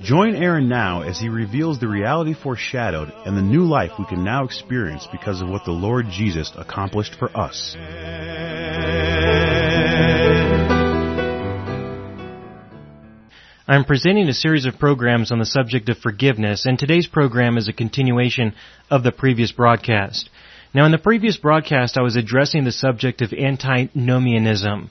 Join 0.00 0.36
Aaron 0.36 0.68
now 0.68 1.02
as 1.02 1.18
he 1.18 1.28
reveals 1.28 1.80
the 1.80 1.88
reality 1.88 2.32
foreshadowed 2.32 3.12
and 3.26 3.36
the 3.36 3.42
new 3.42 3.64
life 3.64 3.90
we 3.98 4.04
can 4.06 4.22
now 4.22 4.44
experience 4.44 5.08
because 5.10 5.42
of 5.42 5.48
what 5.48 5.64
the 5.64 5.72
Lord 5.72 6.06
Jesus 6.08 6.52
accomplished 6.56 7.16
for 7.18 7.36
us. 7.36 7.76
I'm 13.66 13.84
presenting 13.84 14.28
a 14.28 14.32
series 14.32 14.66
of 14.66 14.78
programs 14.78 15.32
on 15.32 15.40
the 15.40 15.44
subject 15.44 15.88
of 15.88 15.98
forgiveness, 15.98 16.64
and 16.64 16.78
today's 16.78 17.08
program 17.08 17.58
is 17.58 17.68
a 17.68 17.72
continuation 17.72 18.54
of 18.90 19.02
the 19.02 19.12
previous 19.12 19.50
broadcast. 19.50 20.30
Now, 20.72 20.86
in 20.86 20.92
the 20.92 20.98
previous 20.98 21.36
broadcast, 21.36 21.98
I 21.98 22.02
was 22.02 22.14
addressing 22.14 22.62
the 22.62 22.72
subject 22.72 23.20
of 23.20 23.32
antinomianism. 23.32 24.90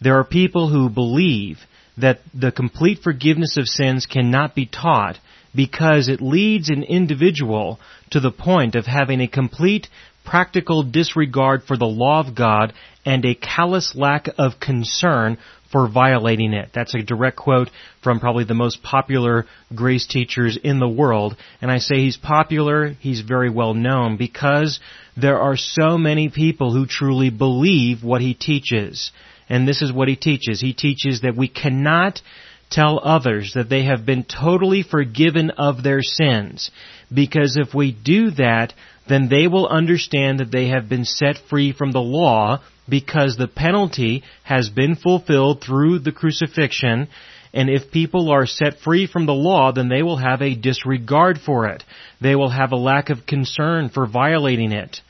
There 0.00 0.18
are 0.18 0.24
people 0.24 0.68
who 0.68 0.90
believe 0.90 1.58
that 2.00 2.20
the 2.34 2.52
complete 2.52 3.00
forgiveness 3.02 3.56
of 3.56 3.66
sins 3.66 4.06
cannot 4.06 4.54
be 4.54 4.66
taught 4.66 5.18
because 5.54 6.08
it 6.08 6.20
leads 6.20 6.68
an 6.68 6.82
individual 6.82 7.80
to 8.10 8.20
the 8.20 8.30
point 8.30 8.74
of 8.74 8.86
having 8.86 9.20
a 9.20 9.28
complete 9.28 9.88
practical 10.24 10.82
disregard 10.82 11.62
for 11.64 11.76
the 11.76 11.86
law 11.86 12.20
of 12.20 12.34
God 12.34 12.72
and 13.04 13.24
a 13.24 13.34
callous 13.34 13.94
lack 13.96 14.28
of 14.38 14.60
concern 14.60 15.38
for 15.72 15.88
violating 15.88 16.52
it. 16.52 16.70
That's 16.74 16.94
a 16.94 17.02
direct 17.02 17.36
quote 17.36 17.70
from 18.02 18.20
probably 18.20 18.44
the 18.44 18.54
most 18.54 18.82
popular 18.82 19.46
grace 19.74 20.06
teachers 20.06 20.58
in 20.62 20.80
the 20.80 20.88
world. 20.88 21.36
And 21.60 21.70
I 21.70 21.78
say 21.78 21.96
he's 21.96 22.16
popular, 22.16 22.88
he's 23.00 23.20
very 23.20 23.50
well 23.50 23.74
known 23.74 24.16
because 24.16 24.80
there 25.16 25.40
are 25.40 25.56
so 25.56 25.96
many 25.96 26.28
people 26.28 26.72
who 26.72 26.86
truly 26.86 27.30
believe 27.30 28.02
what 28.02 28.20
he 28.20 28.34
teaches. 28.34 29.12
And 29.50 29.66
this 29.66 29.82
is 29.82 29.92
what 29.92 30.08
he 30.08 30.16
teaches. 30.16 30.60
He 30.60 30.72
teaches 30.72 31.22
that 31.22 31.36
we 31.36 31.48
cannot 31.48 32.22
tell 32.70 33.00
others 33.02 33.52
that 33.54 33.68
they 33.68 33.84
have 33.84 34.06
been 34.06 34.24
totally 34.24 34.84
forgiven 34.84 35.50
of 35.50 35.82
their 35.82 36.02
sins. 36.02 36.70
Because 37.12 37.56
if 37.56 37.74
we 37.74 37.90
do 37.92 38.30
that, 38.32 38.72
then 39.08 39.28
they 39.28 39.48
will 39.48 39.66
understand 39.66 40.38
that 40.38 40.52
they 40.52 40.68
have 40.68 40.88
been 40.88 41.04
set 41.04 41.36
free 41.50 41.72
from 41.72 41.90
the 41.90 42.00
law 42.00 42.62
because 42.88 43.36
the 43.36 43.48
penalty 43.48 44.22
has 44.44 44.70
been 44.70 44.94
fulfilled 44.94 45.62
through 45.64 45.98
the 45.98 46.12
crucifixion. 46.12 47.08
And 47.52 47.68
if 47.68 47.90
people 47.90 48.30
are 48.30 48.46
set 48.46 48.78
free 48.78 49.08
from 49.08 49.26
the 49.26 49.32
law, 49.32 49.72
then 49.72 49.88
they 49.88 50.04
will 50.04 50.18
have 50.18 50.40
a 50.40 50.54
disregard 50.54 51.40
for 51.44 51.66
it. 51.66 51.82
They 52.20 52.36
will 52.36 52.50
have 52.50 52.70
a 52.70 52.76
lack 52.76 53.10
of 53.10 53.26
concern 53.26 53.88
for 53.88 54.06
violating 54.06 54.70
it. 54.70 55.00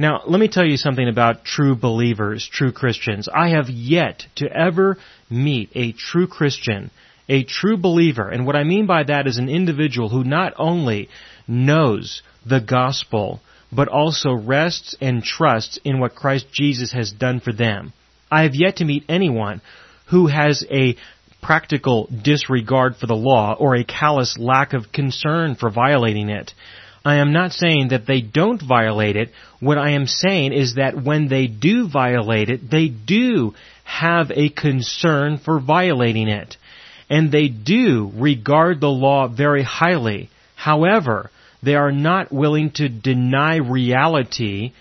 Now, 0.00 0.22
let 0.26 0.40
me 0.40 0.48
tell 0.48 0.64
you 0.64 0.78
something 0.78 1.06
about 1.06 1.44
true 1.44 1.76
believers, 1.76 2.48
true 2.50 2.72
Christians. 2.72 3.28
I 3.28 3.50
have 3.50 3.68
yet 3.68 4.24
to 4.36 4.50
ever 4.50 4.96
meet 5.28 5.68
a 5.74 5.92
true 5.92 6.26
Christian, 6.26 6.90
a 7.28 7.44
true 7.44 7.76
believer. 7.76 8.26
And 8.26 8.46
what 8.46 8.56
I 8.56 8.64
mean 8.64 8.86
by 8.86 9.02
that 9.02 9.26
is 9.26 9.36
an 9.36 9.50
individual 9.50 10.08
who 10.08 10.24
not 10.24 10.54
only 10.56 11.10
knows 11.46 12.22
the 12.46 12.62
gospel, 12.62 13.42
but 13.70 13.88
also 13.88 14.32
rests 14.32 14.96
and 15.02 15.22
trusts 15.22 15.78
in 15.84 16.00
what 16.00 16.14
Christ 16.14 16.46
Jesus 16.50 16.92
has 16.92 17.12
done 17.12 17.40
for 17.40 17.52
them. 17.52 17.92
I 18.32 18.44
have 18.44 18.54
yet 18.54 18.76
to 18.76 18.86
meet 18.86 19.04
anyone 19.06 19.60
who 20.06 20.28
has 20.28 20.64
a 20.70 20.96
practical 21.42 22.08
disregard 22.22 22.96
for 22.96 23.06
the 23.06 23.12
law 23.12 23.52
or 23.52 23.74
a 23.74 23.84
callous 23.84 24.38
lack 24.38 24.72
of 24.72 24.92
concern 24.92 25.56
for 25.56 25.68
violating 25.68 26.30
it. 26.30 26.54
I 27.04 27.16
am 27.16 27.32
not 27.32 27.52
saying 27.52 27.88
that 27.88 28.06
they 28.06 28.20
don't 28.20 28.60
violate 28.60 29.16
it. 29.16 29.30
What 29.58 29.78
I 29.78 29.90
am 29.90 30.06
saying 30.06 30.52
is 30.52 30.74
that 30.74 31.02
when 31.02 31.28
they 31.28 31.46
do 31.46 31.88
violate 31.88 32.50
it, 32.50 32.70
they 32.70 32.88
do 32.88 33.54
have 33.84 34.30
a 34.30 34.50
concern 34.50 35.38
for 35.38 35.60
violating 35.60 36.28
it. 36.28 36.56
And 37.08 37.32
they 37.32 37.48
do 37.48 38.12
regard 38.14 38.80
the 38.80 38.90
law 38.90 39.28
very 39.28 39.62
highly. 39.62 40.30
However, 40.54 41.30
they 41.62 41.74
are 41.74 41.92
not 41.92 42.32
willing 42.32 42.70
to 42.72 42.88
deny 42.88 43.56
reality. 43.56 44.72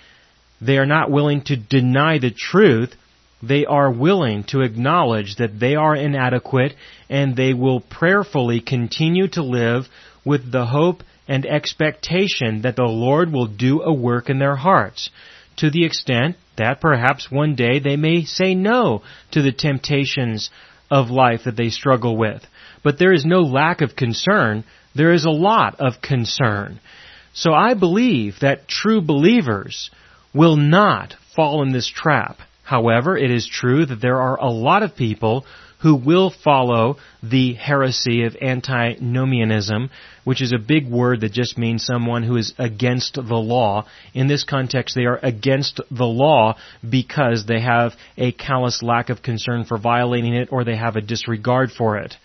They 0.62 0.78
are 0.78 0.86
not 0.86 1.10
willing 1.10 1.42
to 1.44 1.56
deny 1.56 2.20
the 2.20 2.32
truth. 2.32 2.94
They 3.42 3.66
are 3.66 3.90
willing 3.90 4.44
to 4.46 4.62
acknowledge 4.62 5.38
that 5.38 5.60
they 5.60 5.76
are 5.76 5.96
inadequate 5.96 6.76
and 7.10 7.36
they 7.36 7.54
will 7.54 7.80
prayerfully 7.80 8.60
continue 8.60 9.30
to 9.30 9.42
live 9.42 9.88
with 10.26 10.52
the 10.52 10.66
hope 10.66 11.04
and 11.30 11.46
expectation 11.46 12.64
that 12.64 12.76
the 12.76 12.84
Lord 12.84 13.32
will 13.32 13.48
do 13.48 13.82
a 13.82 13.94
work 13.94 14.30
in 14.30 14.40
their 14.40 14.58
hearts 14.58 15.10
to 15.58 15.70
the 15.70 15.86
extent 15.86 16.36
that 16.58 16.82
perhaps 16.82 17.32
one 17.32 17.56
day 17.56 17.80
they 17.80 17.96
may 17.96 18.24
say 18.24 18.56
no 18.56 19.04
to 19.32 19.42
the 19.42 19.54
temptations 19.54 20.50
of 20.92 21.10
life 21.10 21.42
that 21.46 21.56
they 21.56 21.70
struggle 21.70 22.18
with. 22.18 22.46
But 22.84 22.98
there 23.00 23.14
is 23.14 23.26
no 23.26 23.42
lack 23.42 23.82
of 23.82 23.96
concern 23.96 24.66
there 24.96 25.14
is 25.14 25.26
a 25.26 25.30
lot 25.30 25.80
of 25.80 26.02
concern. 26.02 26.80
So 27.34 27.54
I 27.54 27.74
believe 27.74 28.40
that 28.42 28.68
true 28.68 29.02
believers 29.02 29.92
will 30.34 30.56
not 30.56 31.14
fall 31.36 31.62
in 31.62 31.72
this 31.72 31.88
trap. 31.88 32.40
However, 32.64 33.18
it 33.18 33.32
is 33.32 33.48
true 33.48 33.86
that 33.86 34.02
there 34.02 34.20
are 34.20 34.40
a 34.40 34.50
lot 34.50 34.84
of 34.84 34.96
people 34.96 35.46
who 35.82 35.96
will 35.96 36.30
follow 36.30 36.98
the 37.24 37.54
heresy 37.54 38.24
of 38.24 38.36
antinomianism, 38.42 39.90
which 40.24 40.42
is 40.42 40.52
a 40.52 40.60
big 40.60 40.90
word 40.90 41.22
that 41.22 41.32
just 41.32 41.58
means 41.58 41.86
someone 41.86 42.24
who 42.24 42.36
is 42.36 42.54
against 42.58 43.16
the 43.16 43.22
law. 43.22 43.86
In 44.14 44.28
this 44.28 44.44
context, 44.44 44.96
they 44.96 45.06
are 45.06 45.20
against 45.24 45.80
the 45.90 46.06
law 46.06 46.58
because 46.88 47.46
they 47.46 47.62
have 47.62 47.94
a 48.18 48.32
callous 48.32 48.84
lack 48.84 49.10
of 49.10 49.24
concern 49.24 49.66
for 49.66 49.78
violating 49.78 50.34
it 50.34 50.50
or 50.52 50.64
they 50.64 50.76
have 50.76 50.98
a 50.98 51.02
disregard 51.02 51.72
for 51.72 51.98
it 51.98 52.16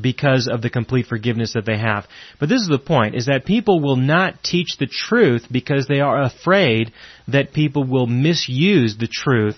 because 0.00 0.48
of 0.50 0.62
the 0.62 0.70
complete 0.70 1.06
forgiveness 1.06 1.52
that 1.52 1.66
they 1.66 1.76
have. 1.76 2.06
But 2.40 2.48
this 2.48 2.62
is 2.62 2.68
the 2.68 2.78
point, 2.78 3.14
is 3.14 3.26
that 3.26 3.44
people 3.44 3.80
will 3.80 3.96
not 3.96 4.42
teach 4.42 4.78
the 4.78 4.86
truth 4.86 5.46
because 5.50 5.86
they 5.86 6.00
are 6.00 6.22
afraid 6.22 6.92
that 7.28 7.52
people 7.52 7.84
will 7.84 8.06
misuse 8.06 8.96
the 8.96 9.08
truth 9.08 9.56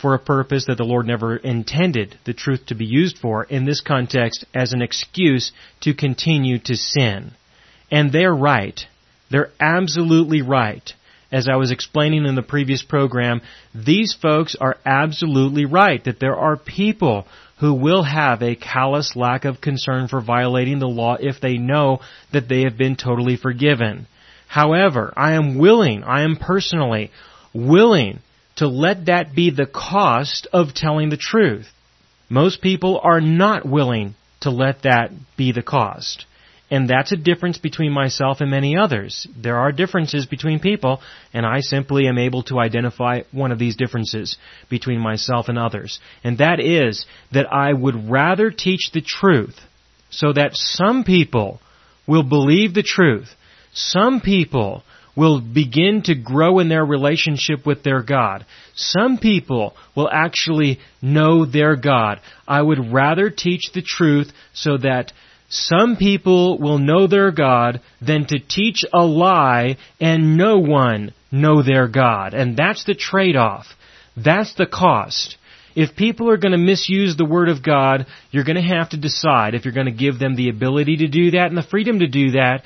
for 0.00 0.14
a 0.14 0.18
purpose 0.18 0.66
that 0.66 0.76
the 0.76 0.84
Lord 0.84 1.06
never 1.06 1.36
intended 1.36 2.18
the 2.24 2.34
truth 2.34 2.66
to 2.66 2.74
be 2.74 2.84
used 2.84 3.18
for, 3.18 3.44
in 3.44 3.64
this 3.64 3.80
context, 3.80 4.44
as 4.54 4.72
an 4.72 4.82
excuse 4.82 5.52
to 5.80 5.94
continue 5.94 6.58
to 6.60 6.76
sin. 6.76 7.32
And 7.90 8.12
they're 8.12 8.34
right. 8.34 8.80
They're 9.30 9.50
absolutely 9.58 10.42
right. 10.42 10.92
As 11.32 11.48
I 11.48 11.56
was 11.56 11.72
explaining 11.72 12.24
in 12.24 12.34
the 12.34 12.42
previous 12.42 12.82
program, 12.82 13.40
these 13.74 14.14
folks 14.14 14.54
are 14.60 14.76
absolutely 14.84 15.64
right 15.64 16.02
that 16.04 16.20
there 16.20 16.36
are 16.36 16.56
people 16.56 17.26
who 17.58 17.72
will 17.72 18.02
have 18.02 18.42
a 18.42 18.54
callous 18.54 19.16
lack 19.16 19.44
of 19.44 19.60
concern 19.60 20.08
for 20.08 20.20
violating 20.20 20.78
the 20.78 20.86
law 20.86 21.16
if 21.18 21.40
they 21.40 21.56
know 21.56 22.00
that 22.32 22.48
they 22.48 22.62
have 22.62 22.76
been 22.76 22.96
totally 22.96 23.36
forgiven. 23.36 24.06
However, 24.46 25.12
I 25.16 25.32
am 25.32 25.58
willing, 25.58 26.04
I 26.04 26.22
am 26.22 26.36
personally 26.36 27.10
willing 27.52 28.20
to 28.56 28.68
let 28.68 29.06
that 29.06 29.34
be 29.34 29.50
the 29.50 29.66
cost 29.66 30.46
of 30.52 30.74
telling 30.74 31.10
the 31.10 31.16
truth. 31.16 31.66
Most 32.28 32.60
people 32.60 33.00
are 33.02 33.20
not 33.20 33.66
willing 33.66 34.14
to 34.40 34.50
let 34.50 34.82
that 34.82 35.10
be 35.36 35.52
the 35.52 35.62
cost. 35.62 36.26
And 36.68 36.90
that's 36.90 37.12
a 37.12 37.16
difference 37.16 37.58
between 37.58 37.92
myself 37.92 38.40
and 38.40 38.50
many 38.50 38.76
others. 38.76 39.26
There 39.40 39.58
are 39.58 39.70
differences 39.70 40.26
between 40.26 40.58
people, 40.58 41.00
and 41.32 41.46
I 41.46 41.60
simply 41.60 42.08
am 42.08 42.18
able 42.18 42.42
to 42.44 42.58
identify 42.58 43.20
one 43.30 43.52
of 43.52 43.58
these 43.58 43.76
differences 43.76 44.36
between 44.68 44.98
myself 44.98 45.48
and 45.48 45.58
others. 45.58 46.00
And 46.24 46.38
that 46.38 46.58
is 46.58 47.06
that 47.32 47.52
I 47.52 47.72
would 47.72 48.10
rather 48.10 48.50
teach 48.50 48.90
the 48.92 49.00
truth 49.00 49.56
so 50.10 50.32
that 50.32 50.56
some 50.56 51.04
people 51.04 51.60
will 52.06 52.24
believe 52.24 52.74
the 52.74 52.82
truth. 52.82 53.28
Some 53.72 54.20
people 54.20 54.82
will 55.16 55.40
begin 55.40 56.02
to 56.04 56.14
grow 56.14 56.58
in 56.58 56.68
their 56.68 56.84
relationship 56.84 57.66
with 57.66 57.82
their 57.82 58.02
God. 58.02 58.44
Some 58.74 59.18
people 59.18 59.74
will 59.96 60.10
actually 60.10 60.78
know 61.00 61.46
their 61.46 61.74
God. 61.74 62.20
I 62.46 62.60
would 62.60 62.92
rather 62.92 63.30
teach 63.30 63.72
the 63.72 63.82
truth 63.82 64.30
so 64.52 64.76
that 64.78 65.12
some 65.48 65.96
people 65.96 66.58
will 66.58 66.78
know 66.78 67.06
their 67.06 67.30
God 67.30 67.80
than 68.00 68.26
to 68.26 68.38
teach 68.38 68.84
a 68.92 69.04
lie 69.04 69.78
and 70.00 70.36
no 70.36 70.58
one 70.58 71.14
know 71.32 71.62
their 71.62 71.88
God. 71.88 72.34
And 72.34 72.56
that's 72.56 72.84
the 72.84 72.94
trade-off. 72.94 73.66
That's 74.16 74.54
the 74.54 74.66
cost. 74.66 75.36
If 75.76 75.94
people 75.94 76.30
are 76.30 76.38
going 76.38 76.52
to 76.52 76.58
misuse 76.58 77.16
the 77.16 77.26
Word 77.26 77.48
of 77.48 77.62
God, 77.62 78.06
you're 78.30 78.44
going 78.44 78.56
to 78.56 78.62
have 78.62 78.90
to 78.90 78.96
decide 78.96 79.54
if 79.54 79.64
you're 79.64 79.74
going 79.74 79.86
to 79.86 79.92
give 79.92 80.18
them 80.18 80.34
the 80.34 80.48
ability 80.48 80.98
to 80.98 81.08
do 81.08 81.32
that 81.32 81.48
and 81.48 81.56
the 81.56 81.62
freedom 81.62 82.00
to 82.00 82.08
do 82.08 82.30
that, 82.32 82.62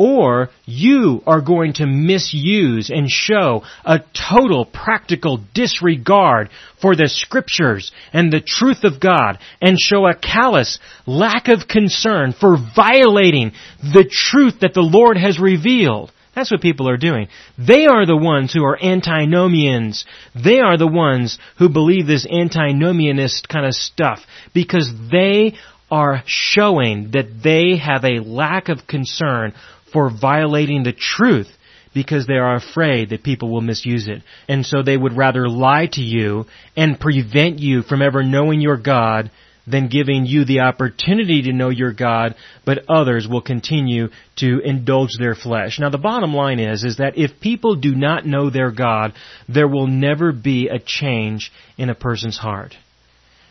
or 0.00 0.48
you 0.64 1.22
are 1.26 1.42
going 1.42 1.74
to 1.74 1.84
misuse 1.84 2.88
and 2.88 3.06
show 3.10 3.62
a 3.84 4.00
total 4.14 4.64
practical 4.64 5.38
disregard 5.52 6.48
for 6.80 6.96
the 6.96 7.06
scriptures 7.06 7.92
and 8.10 8.32
the 8.32 8.40
truth 8.40 8.84
of 8.84 8.98
God 8.98 9.38
and 9.60 9.78
show 9.78 10.06
a 10.06 10.16
callous 10.16 10.78
lack 11.04 11.48
of 11.48 11.68
concern 11.68 12.32
for 12.32 12.56
violating 12.74 13.52
the 13.82 14.08
truth 14.10 14.60
that 14.60 14.72
the 14.72 14.80
Lord 14.80 15.18
has 15.18 15.38
revealed. 15.38 16.10
That's 16.34 16.50
what 16.50 16.62
people 16.62 16.88
are 16.88 16.96
doing. 16.96 17.28
They 17.58 17.84
are 17.84 18.06
the 18.06 18.16
ones 18.16 18.54
who 18.54 18.64
are 18.64 18.82
antinomians. 18.82 20.06
They 20.34 20.60
are 20.60 20.78
the 20.78 20.86
ones 20.86 21.38
who 21.58 21.68
believe 21.68 22.06
this 22.06 22.26
antinomianist 22.26 23.48
kind 23.48 23.66
of 23.66 23.74
stuff 23.74 24.20
because 24.54 24.90
they 25.12 25.56
are 25.90 26.22
showing 26.26 27.10
that 27.12 27.42
they 27.42 27.76
have 27.76 28.04
a 28.04 28.20
lack 28.20 28.68
of 28.68 28.86
concern 28.86 29.52
for 29.92 30.10
violating 30.10 30.82
the 30.82 30.92
truth 30.92 31.48
because 31.94 32.26
they 32.26 32.34
are 32.34 32.56
afraid 32.56 33.10
that 33.10 33.22
people 33.22 33.50
will 33.50 33.60
misuse 33.60 34.08
it. 34.08 34.22
And 34.48 34.64
so 34.64 34.82
they 34.82 34.96
would 34.96 35.16
rather 35.16 35.48
lie 35.48 35.88
to 35.92 36.00
you 36.00 36.46
and 36.76 37.00
prevent 37.00 37.58
you 37.58 37.82
from 37.82 38.02
ever 38.02 38.22
knowing 38.22 38.60
your 38.60 38.76
God 38.76 39.30
than 39.66 39.88
giving 39.88 40.26
you 40.26 40.44
the 40.44 40.60
opportunity 40.60 41.42
to 41.42 41.52
know 41.52 41.68
your 41.68 41.92
God, 41.92 42.34
but 42.64 42.88
others 42.88 43.28
will 43.28 43.42
continue 43.42 44.08
to 44.36 44.60
indulge 44.60 45.10
their 45.18 45.34
flesh. 45.34 45.78
Now 45.78 45.90
the 45.90 45.98
bottom 45.98 46.34
line 46.34 46.58
is, 46.58 46.82
is 46.82 46.96
that 46.96 47.18
if 47.18 47.40
people 47.40 47.76
do 47.76 47.94
not 47.94 48.26
know 48.26 48.50
their 48.50 48.70
God, 48.70 49.12
there 49.48 49.68
will 49.68 49.86
never 49.86 50.32
be 50.32 50.68
a 50.68 50.78
change 50.78 51.52
in 51.76 51.90
a 51.90 51.94
person's 51.94 52.38
heart. 52.38 52.74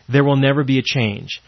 There 0.08 0.24
will 0.24 0.36
never 0.36 0.64
be 0.64 0.78
a 0.78 0.84
change. 0.84 1.40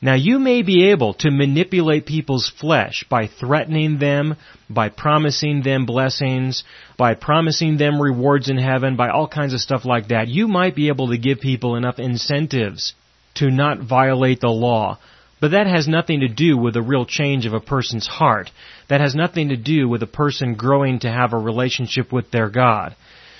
Now 0.00 0.14
you 0.14 0.38
may 0.38 0.62
be 0.62 0.90
able 0.90 1.14
to 1.14 1.30
manipulate 1.30 2.06
people's 2.06 2.48
flesh 2.48 3.04
by 3.08 3.26
threatening 3.26 3.98
them, 3.98 4.36
by 4.70 4.90
promising 4.90 5.62
them 5.62 5.86
blessings, 5.86 6.62
by 6.96 7.14
promising 7.14 7.78
them 7.78 8.00
rewards 8.00 8.48
in 8.48 8.58
heaven, 8.58 8.94
by 8.94 9.08
all 9.08 9.26
kinds 9.26 9.54
of 9.54 9.60
stuff 9.60 9.84
like 9.84 10.08
that. 10.08 10.28
You 10.28 10.46
might 10.46 10.76
be 10.76 10.88
able 10.88 11.08
to 11.08 11.18
give 11.18 11.40
people 11.40 11.74
enough 11.74 11.98
incentives 11.98 12.94
to 13.34 13.50
not 13.50 13.80
violate 13.80 14.40
the 14.40 14.48
law. 14.48 14.98
But 15.40 15.52
that 15.52 15.66
has 15.66 15.86
nothing 15.88 16.20
to 16.20 16.28
do 16.28 16.56
with 16.56 16.76
a 16.76 16.82
real 16.82 17.04
change 17.04 17.46
of 17.46 17.52
a 17.52 17.60
person's 17.60 18.06
heart. 18.06 18.50
That 18.88 19.00
has 19.00 19.14
nothing 19.14 19.48
to 19.48 19.56
do 19.56 19.88
with 19.88 20.02
a 20.02 20.06
person 20.06 20.54
growing 20.54 21.00
to 21.00 21.10
have 21.10 21.32
a 21.32 21.38
relationship 21.38 22.12
with 22.12 22.30
their 22.30 22.50
God. 22.50 22.94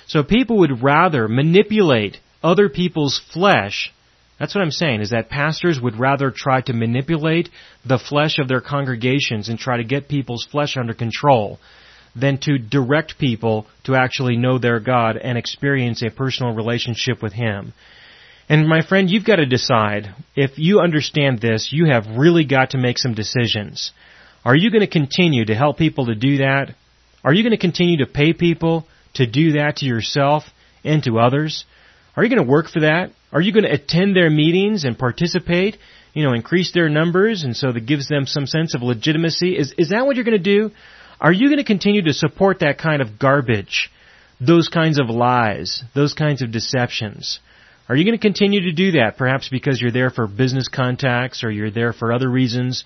So 0.07 0.23
people 0.23 0.59
would 0.59 0.83
rather 0.83 1.27
manipulate 1.27 2.17
other 2.41 2.69
people's 2.69 3.19
flesh 3.33 3.93
that's 4.39 4.55
what 4.55 4.61
I'm 4.61 4.71
saying, 4.71 5.01
is 5.01 5.09
that 5.09 5.29
pastors 5.29 5.79
would 5.81 5.99
rather 5.99 6.31
try 6.31 6.61
to 6.61 6.73
manipulate 6.73 7.49
the 7.85 7.99
flesh 7.99 8.39
of 8.39 8.47
their 8.47 8.61
congregations 8.61 9.49
and 9.49 9.59
try 9.59 9.77
to 9.77 9.83
get 9.83 10.07
people's 10.07 10.47
flesh 10.49 10.77
under 10.77 10.93
control 10.93 11.59
than 12.15 12.37
to 12.39 12.57
direct 12.57 13.19
people 13.19 13.67
to 13.83 13.95
actually 13.95 14.37
know 14.37 14.57
their 14.57 14.79
God 14.79 15.17
and 15.17 15.37
experience 15.37 16.01
a 16.01 16.09
personal 16.09 16.53
relationship 16.53 17.21
with 17.21 17.33
Him. 17.33 17.73
And 18.47 18.67
my 18.67 18.81
friend, 18.81 19.09
you've 19.09 19.25
got 19.25 19.35
to 19.35 19.45
decide, 19.45 20.15
if 20.35 20.57
you 20.57 20.79
understand 20.79 21.39
this, 21.39 21.69
you 21.71 21.85
have 21.85 22.17
really 22.17 22.45
got 22.45 22.71
to 22.71 22.79
make 22.79 22.97
some 22.97 23.13
decisions. 23.13 23.91
Are 24.43 24.55
you 24.55 24.71
going 24.71 24.81
to 24.81 24.87
continue 24.87 25.45
to 25.45 25.55
help 25.55 25.77
people 25.77 26.07
to 26.07 26.15
do 26.15 26.37
that? 26.37 26.73
Are 27.23 27.33
you 27.33 27.43
going 27.43 27.51
to 27.51 27.57
continue 27.57 27.97
to 27.97 28.11
pay 28.11 28.33
people 28.33 28.87
to 29.15 29.27
do 29.27 29.51
that 29.53 29.77
to 29.77 29.85
yourself 29.85 30.43
and 30.83 31.03
to 31.03 31.19
others? 31.19 31.65
Are 32.15 32.23
you 32.23 32.29
going 32.29 32.45
to 32.45 32.51
work 32.51 32.69
for 32.69 32.81
that? 32.81 33.11
Are 33.31 33.41
you 33.41 33.53
going 33.53 33.63
to 33.63 33.73
attend 33.73 34.15
their 34.15 34.29
meetings 34.29 34.83
and 34.83 34.97
participate? 34.97 35.77
You 36.13 36.23
know, 36.23 36.33
increase 36.33 36.71
their 36.71 36.89
numbers 36.89 37.43
and 37.43 37.55
so 37.55 37.71
that 37.71 37.85
gives 37.85 38.07
them 38.07 38.25
some 38.25 38.47
sense 38.47 38.73
of 38.75 38.81
legitimacy? 38.81 39.57
Is, 39.57 39.73
is 39.77 39.89
that 39.89 40.05
what 40.05 40.15
you're 40.15 40.25
going 40.25 40.41
to 40.41 40.43
do? 40.43 40.71
Are 41.21 41.31
you 41.31 41.47
going 41.47 41.57
to 41.57 41.63
continue 41.63 42.01
to 42.03 42.13
support 42.13 42.59
that 42.59 42.77
kind 42.77 43.01
of 43.01 43.19
garbage? 43.19 43.91
Those 44.39 44.69
kinds 44.69 44.99
of 44.99 45.09
lies? 45.09 45.83
Those 45.93 46.13
kinds 46.13 46.41
of 46.41 46.51
deceptions? 46.51 47.39
Are 47.89 47.95
you 47.95 48.05
going 48.05 48.17
to 48.17 48.21
continue 48.21 48.61
to 48.61 48.71
do 48.71 48.91
that? 48.91 49.17
Perhaps 49.17 49.49
because 49.49 49.81
you're 49.81 49.91
there 49.91 50.11
for 50.11 50.27
business 50.27 50.67
contacts 50.67 51.43
or 51.43 51.51
you're 51.51 51.71
there 51.71 51.91
for 51.91 52.13
other 52.13 52.29
reasons, 52.29 52.85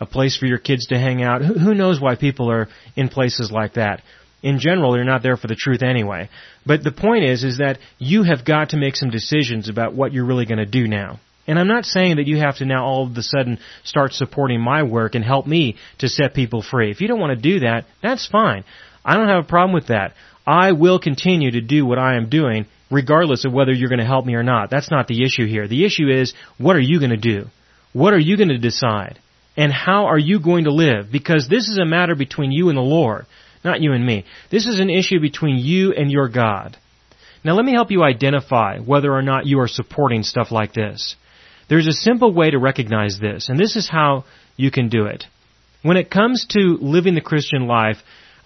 a 0.00 0.06
place 0.06 0.36
for 0.36 0.46
your 0.46 0.58
kids 0.58 0.86
to 0.86 0.98
hang 0.98 1.22
out. 1.22 1.42
Who 1.42 1.72
knows 1.72 2.00
why 2.00 2.16
people 2.16 2.50
are 2.50 2.68
in 2.96 3.08
places 3.08 3.50
like 3.50 3.74
that? 3.74 4.02
In 4.42 4.58
general, 4.58 4.96
you're 4.96 5.04
not 5.04 5.22
there 5.22 5.36
for 5.36 5.46
the 5.46 5.56
truth 5.56 5.82
anyway. 5.82 6.28
But 6.64 6.82
the 6.82 6.92
point 6.92 7.24
is, 7.24 7.44
is 7.44 7.58
that 7.58 7.78
you 7.98 8.22
have 8.22 8.44
got 8.44 8.70
to 8.70 8.76
make 8.76 8.96
some 8.96 9.10
decisions 9.10 9.68
about 9.68 9.94
what 9.94 10.12
you're 10.12 10.24
really 10.24 10.46
going 10.46 10.58
to 10.58 10.66
do 10.66 10.88
now. 10.88 11.20
And 11.46 11.58
I'm 11.58 11.68
not 11.68 11.84
saying 11.84 12.16
that 12.16 12.26
you 12.26 12.38
have 12.38 12.58
to 12.58 12.64
now 12.64 12.84
all 12.84 13.06
of 13.06 13.16
a 13.16 13.22
sudden 13.22 13.58
start 13.82 14.12
supporting 14.12 14.60
my 14.60 14.82
work 14.82 15.14
and 15.14 15.24
help 15.24 15.46
me 15.46 15.76
to 15.98 16.08
set 16.08 16.34
people 16.34 16.62
free. 16.62 16.90
If 16.90 17.00
you 17.00 17.08
don't 17.08 17.20
want 17.20 17.36
to 17.36 17.42
do 17.42 17.60
that, 17.60 17.86
that's 18.02 18.26
fine. 18.26 18.64
I 19.04 19.16
don't 19.16 19.28
have 19.28 19.44
a 19.44 19.48
problem 19.48 19.74
with 19.74 19.88
that. 19.88 20.14
I 20.46 20.72
will 20.72 20.98
continue 20.98 21.50
to 21.52 21.60
do 21.60 21.84
what 21.84 21.98
I 21.98 22.16
am 22.16 22.28
doing 22.28 22.66
regardless 22.90 23.44
of 23.44 23.52
whether 23.52 23.72
you're 23.72 23.88
going 23.88 24.00
to 24.00 24.04
help 24.04 24.26
me 24.26 24.34
or 24.34 24.42
not. 24.42 24.70
That's 24.70 24.90
not 24.90 25.06
the 25.06 25.24
issue 25.24 25.46
here. 25.46 25.68
The 25.68 25.84
issue 25.84 26.08
is, 26.08 26.34
what 26.58 26.76
are 26.76 26.80
you 26.80 26.98
going 26.98 27.10
to 27.10 27.16
do? 27.16 27.46
What 27.92 28.14
are 28.14 28.18
you 28.18 28.36
going 28.36 28.48
to 28.48 28.58
decide? 28.58 29.18
And 29.56 29.72
how 29.72 30.06
are 30.06 30.18
you 30.18 30.40
going 30.40 30.64
to 30.64 30.72
live? 30.72 31.10
Because 31.10 31.48
this 31.48 31.68
is 31.68 31.78
a 31.78 31.84
matter 31.84 32.14
between 32.14 32.52
you 32.52 32.68
and 32.68 32.76
the 32.76 32.82
Lord. 32.82 33.26
Not 33.64 33.80
you 33.80 33.92
and 33.92 34.04
me. 34.04 34.24
This 34.50 34.66
is 34.66 34.80
an 34.80 34.90
issue 34.90 35.20
between 35.20 35.58
you 35.58 35.92
and 35.92 36.10
your 36.10 36.28
God. 36.28 36.76
Now 37.44 37.54
let 37.54 37.64
me 37.64 37.72
help 37.72 37.90
you 37.90 38.02
identify 38.02 38.78
whether 38.78 39.12
or 39.12 39.22
not 39.22 39.46
you 39.46 39.60
are 39.60 39.68
supporting 39.68 40.22
stuff 40.22 40.50
like 40.50 40.72
this. 40.72 41.16
There's 41.68 41.86
a 41.86 41.92
simple 41.92 42.32
way 42.32 42.50
to 42.50 42.58
recognize 42.58 43.18
this, 43.20 43.48
and 43.48 43.58
this 43.58 43.76
is 43.76 43.88
how 43.88 44.24
you 44.56 44.70
can 44.70 44.88
do 44.88 45.06
it. 45.06 45.24
When 45.82 45.96
it 45.96 46.10
comes 46.10 46.46
to 46.50 46.78
living 46.80 47.14
the 47.14 47.20
Christian 47.20 47.66
life, 47.66 47.96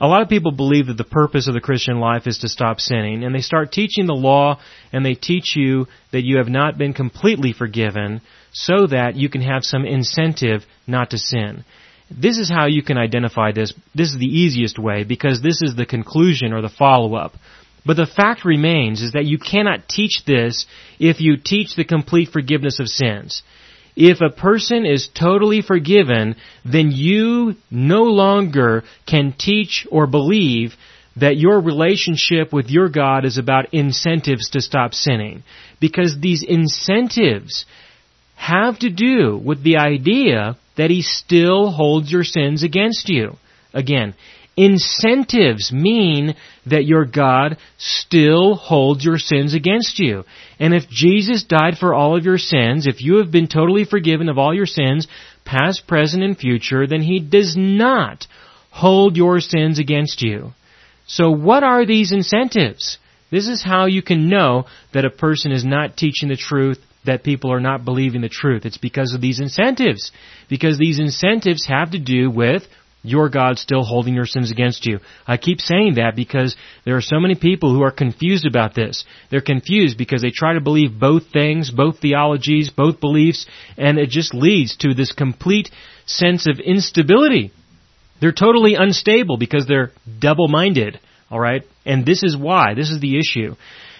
a 0.01 0.07
lot 0.07 0.23
of 0.23 0.29
people 0.29 0.53
believe 0.53 0.89
that 0.89 0.97
the 0.97 1.05
purpose 1.05 1.49
of 1.49 1.55
the 1.55 1.61
Christian 1.61 1.99
life 1.99 2.27
is 2.27 2.39
to 2.39 2.49
stop 2.49 2.81
sinning, 2.81 3.25
and 3.25 3.35
they 3.35 3.41
start 3.41 3.73
teaching 3.73 4.07
the 4.07 4.13
law, 4.13 4.61
and 4.93 5.05
they 5.05 5.15
teach 5.15 5.57
you 5.57 5.87
that 6.13 6.25
you 6.25 6.39
have 6.39 6.49
not 6.49 6.77
been 6.77 6.93
completely 6.93 7.53
forgiven, 7.53 8.21
so 8.53 8.87
that 8.87 9.17
you 9.17 9.29
can 9.29 9.41
have 9.41 9.65
some 9.65 9.85
incentive 9.85 10.63
not 10.87 11.11
to 11.11 11.19
sin. 11.19 11.65
This 12.11 12.39
is 12.39 12.51
how 12.51 12.67
you 12.67 12.83
can 12.83 12.99
identify 12.99 13.53
this. 13.53 13.73
This 13.95 14.11
is 14.11 14.19
the 14.19 14.27
easiest 14.27 14.79
way 14.79 15.05
because 15.05 15.43
this 15.43 15.63
is 15.63 15.75
the 15.75 15.87
conclusion 15.87 16.53
or 16.53 16.61
the 16.61 16.69
follow-up. 16.69 17.35
But 17.87 17.97
the 17.97 18.07
fact 18.07 18.45
remains 18.45 19.03
is 19.03 19.13
that 19.13 19.27
you 19.27 19.39
cannot 19.39 19.89
teach 19.89 20.23
this 20.27 20.67
if 20.99 21.21
you 21.21 21.37
teach 21.37 21.75
the 21.75 21.85
complete 21.85 22.31
forgiveness 22.31 22.81
of 22.81 22.89
sins. 22.89 23.43
If 23.97 24.21
a 24.21 24.35
person 24.35 24.87
is 24.87 25.09
totally 25.09 25.63
forgiven, 25.63 26.37
then 26.65 26.91
you 26.91 27.55
no 27.71 28.03
longer 28.03 28.85
can 29.07 29.35
teach 29.39 29.87
or 29.91 30.07
believe 30.07 30.75
that 31.17 31.37
your 31.37 31.61
relationship 31.61 32.53
with 32.53 32.71
your 32.71 32.89
God 32.89 33.25
is 33.25 33.39
about 33.39 33.73
incentives 33.73 34.51
to 34.51 34.61
stop 34.61 34.95
sinning. 34.95 35.45
Because 35.81 36.19
these 36.21 36.43
incentives 36.43 37.67
have 38.35 38.79
to 38.81 38.91
do 38.91 39.37
with 39.37 39.63
the 39.63 39.77
idea 39.77 40.57
that 40.77 40.91
he 40.91 41.03
still 41.03 41.71
holds 41.71 42.11
your 42.11 42.25
sins 42.25 42.63
against 42.63 43.09
you. 43.09 43.37
Again, 43.73 44.15
incentives 44.57 45.73
mean 45.73 46.35
that 46.67 46.85
your 46.85 47.05
God 47.05 47.59
still 47.77 48.55
holds 48.55 49.05
your 49.05 49.19
sins 49.19 49.55
against 49.55 49.99
you. 49.99 50.25
And 50.59 50.73
if 50.75 50.89
Jesus 50.89 51.45
died 51.45 51.79
for 51.79 51.95
all 51.95 52.17
of 52.17 52.25
your 52.25 52.39
sins, 52.39 52.87
if 52.87 53.03
you 53.03 53.17
have 53.17 53.31
been 53.31 53.49
totally 53.49 53.85
forgiven 53.85 54.29
of 54.29 54.39
all 54.39 54.55
your 54.55 54.67
sins, 54.67 55.09
past, 55.45 55.87
present, 55.87 56.23
and 56.23 56.37
future, 56.37 56.87
then 56.87 57.03
he 57.03 57.21
does 57.21 57.57
not 57.57 58.27
hold 58.71 59.17
your 59.17 59.41
sins 59.41 59.79
against 59.79 60.23
you. 60.23 60.53
So 61.07 61.31
what 61.31 61.63
are 61.63 61.85
these 61.85 62.13
incentives? 62.13 62.99
This 63.31 63.49
is 63.49 63.63
how 63.63 63.87
you 63.87 64.03
can 64.03 64.29
know 64.29 64.67
that 64.93 65.05
a 65.05 65.11
person 65.11 65.53
is 65.53 65.65
not 65.65 65.97
teaching 65.97 66.29
the 66.29 66.37
truth 66.37 66.79
that 67.05 67.25
people 67.25 67.53
are 67.53 67.61
not 67.61 67.85
believing 67.85 68.21
the 68.21 68.29
truth. 68.29 68.65
It's 68.65 68.79
because 68.79 69.15
of 69.15 69.21
these 69.21 69.41
incentives. 69.41 70.11
Because 70.49 70.79
these 70.79 70.99
incentives 70.99 71.67
have 71.67 71.91
to 71.93 71.99
do 71.99 72.31
with 72.31 72.63
your 73.05 73.29
God 73.29 73.59
still 73.59 73.85
holding 73.85 74.15
your 74.15 74.25
sins 74.25 74.51
against 74.51 74.87
you. 74.87 74.99
I 75.27 75.37
keep 75.37 75.61
saying 75.61 75.97
that 75.97 76.17
because 76.17 76.57
there 76.87 76.97
are 76.97 77.03
so 77.03 77.21
many 77.21 77.35
people 77.35 77.75
who 77.75 77.83
are 77.83 77.91
confused 77.91 78.47
about 78.47 78.75
this. 78.75 79.05
They're 79.31 79.43
confused 79.43 79.99
because 79.99 80.23
they 80.23 80.31
try 80.31 80.55
to 80.55 80.61
believe 80.63 80.99
both 80.99 81.25
things, 81.31 81.71
both 81.71 81.99
theologies, 82.01 82.71
both 82.71 83.01
beliefs, 83.01 83.47
and 83.77 83.99
it 83.99 84.09
just 84.09 84.35
leads 84.35 84.77
to 84.79 84.95
this 84.95 85.13
complete 85.13 85.71
sense 86.07 86.49
of 86.49 86.59
instability. 86.59 87.53
They're 88.21 88.33
totally 88.33 88.75
unstable 88.75 89.37
because 89.37 89.67
they're 89.67 89.93
double-minded, 90.19 90.99
alright? 91.31 91.65
And 91.85 92.07
this 92.07 92.23
is 92.23 92.35
why. 92.35 92.73
This 92.73 92.89
is 92.89 93.01
the 93.01 93.19
issue. 93.19 93.55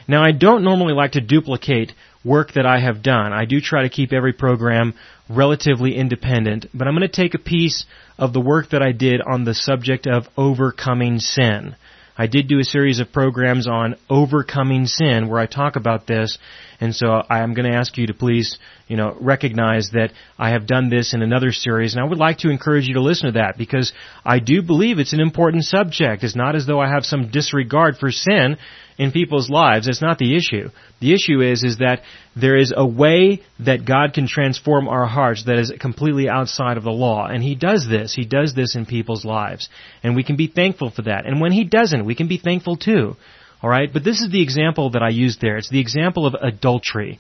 Now 0.09 0.23
I 0.23 0.33
don't 0.33 0.65
normally 0.65 0.95
like 0.95 1.13
to 1.13 1.21
duplicate 1.21 1.93
work 2.25 2.53
that 2.55 2.67
I 2.67 2.81
have 2.81 3.03
done. 3.03 3.33
I 3.33 3.45
do 3.45 3.61
try 3.61 3.83
to 3.83 3.89
keep 3.89 4.13
every 4.13 4.33
program 4.33 4.95
relatively 5.29 5.97
independent, 5.97 6.67
but 6.75 6.89
I'm 6.89 6.95
going 6.95 7.09
to 7.09 7.15
take 7.15 7.35
a 7.35 7.39
piece 7.39 7.85
of 8.19 8.33
the 8.33 8.41
work 8.41 8.71
that 8.71 8.83
I 8.83 8.93
did 8.93 9.21
on 9.21 9.45
the 9.45 9.55
subject 9.55 10.07
of 10.07 10.29
overcoming 10.37 11.19
sin. 11.19 11.77
I 12.17 12.29
did 12.29 12.47
do 12.47 12.61
a 12.61 12.65
series 12.65 13.01
of 13.01 13.13
programs 13.13 13.67
on 13.67 13.97
overcoming 14.09 14.87
sin 14.87 15.29
where 15.29 15.41
I 15.41 15.47
talk 15.47 15.75
about 15.75 16.07
this, 16.07 16.39
and 16.81 16.95
so 16.95 17.07
I'm 17.29 17.55
going 17.55 17.69
to 17.69 17.77
ask 17.77 17.97
you 17.99 18.07
to 18.07 18.15
please, 18.15 18.59
you 18.87 18.97
know, 18.97 19.17
recognize 19.21 19.91
that 19.95 20.13
I 20.39 20.51
have 20.51 20.69
done 20.69 20.91
this 20.91 21.13
in 21.13 21.23
another 21.23 21.51
series, 21.51 21.95
and 21.95 22.05
I 22.05 22.07
would 22.07 22.19
like 22.19 22.39
to 22.39 22.51
encourage 22.51 22.87
you 22.87 22.95
to 22.95 23.03
listen 23.03 23.33
to 23.33 23.41
that 23.41 23.59
because 23.59 23.93
I 24.25 24.39
do 24.39 24.63
believe 24.63 25.01
it's 25.01 25.13
an 25.13 25.21
important 25.21 25.65
subject. 25.65 26.23
It's 26.23 26.37
not 26.37 26.55
as 26.55 26.67
though 26.67 26.81
I 26.81 26.89
have 26.89 27.05
some 27.05 27.31
disregard 27.33 27.97
for 27.99 28.13
sin 28.13 28.59
in 28.99 29.13
people's 29.13 29.51
lives. 29.51 29.89
It's 29.89 30.03
not 30.03 30.19
the 30.19 30.37
issue. 30.37 30.71
The 31.01 31.13
issue 31.13 31.41
is, 31.41 31.65
is 31.65 31.79
that 31.79 32.03
there 32.37 32.57
is 32.57 32.73
a 32.77 32.87
way 32.87 33.43
that 33.61 33.85
God 33.85 34.15
can 34.15 34.27
transform 34.27 34.89
our 34.89 35.07
hearts 35.07 35.45
that 35.45 35.59
is 35.59 35.73
completely 35.81 36.29
outside 36.29 36.77
of 36.77 36.85
the 36.85 36.91
law. 36.91 37.27
And 37.27 37.43
He 37.43 37.55
does 37.55 37.87
this. 37.89 38.15
He 38.15 38.25
does 38.25 38.55
this 38.55 38.77
in 38.77 38.87
people's 38.87 39.25
lives. 39.25 39.69
And 40.03 40.17
we 40.17 40.25
can 40.25 40.37
be 40.37 40.47
thankful 40.47 40.91
for 40.91 41.03
that. 41.03 41.27
And 41.27 41.41
when 41.41 41.53
He 41.53 41.65
doesn't, 41.65 42.05
we 42.05 42.15
can 42.15 42.29
be 42.29 42.39
thankful 42.39 42.77
too. 42.77 43.17
Alright? 43.63 43.93
But 43.93 44.05
this 44.05 44.21
is 44.21 44.31
the 44.31 44.43
example 44.43 44.91
that 44.91 45.03
I 45.03 45.09
used 45.09 45.41
there. 45.41 45.57
It's 45.57 45.71
the 45.71 45.81
example 45.81 46.27
of 46.27 46.35
adultery. 46.35 47.19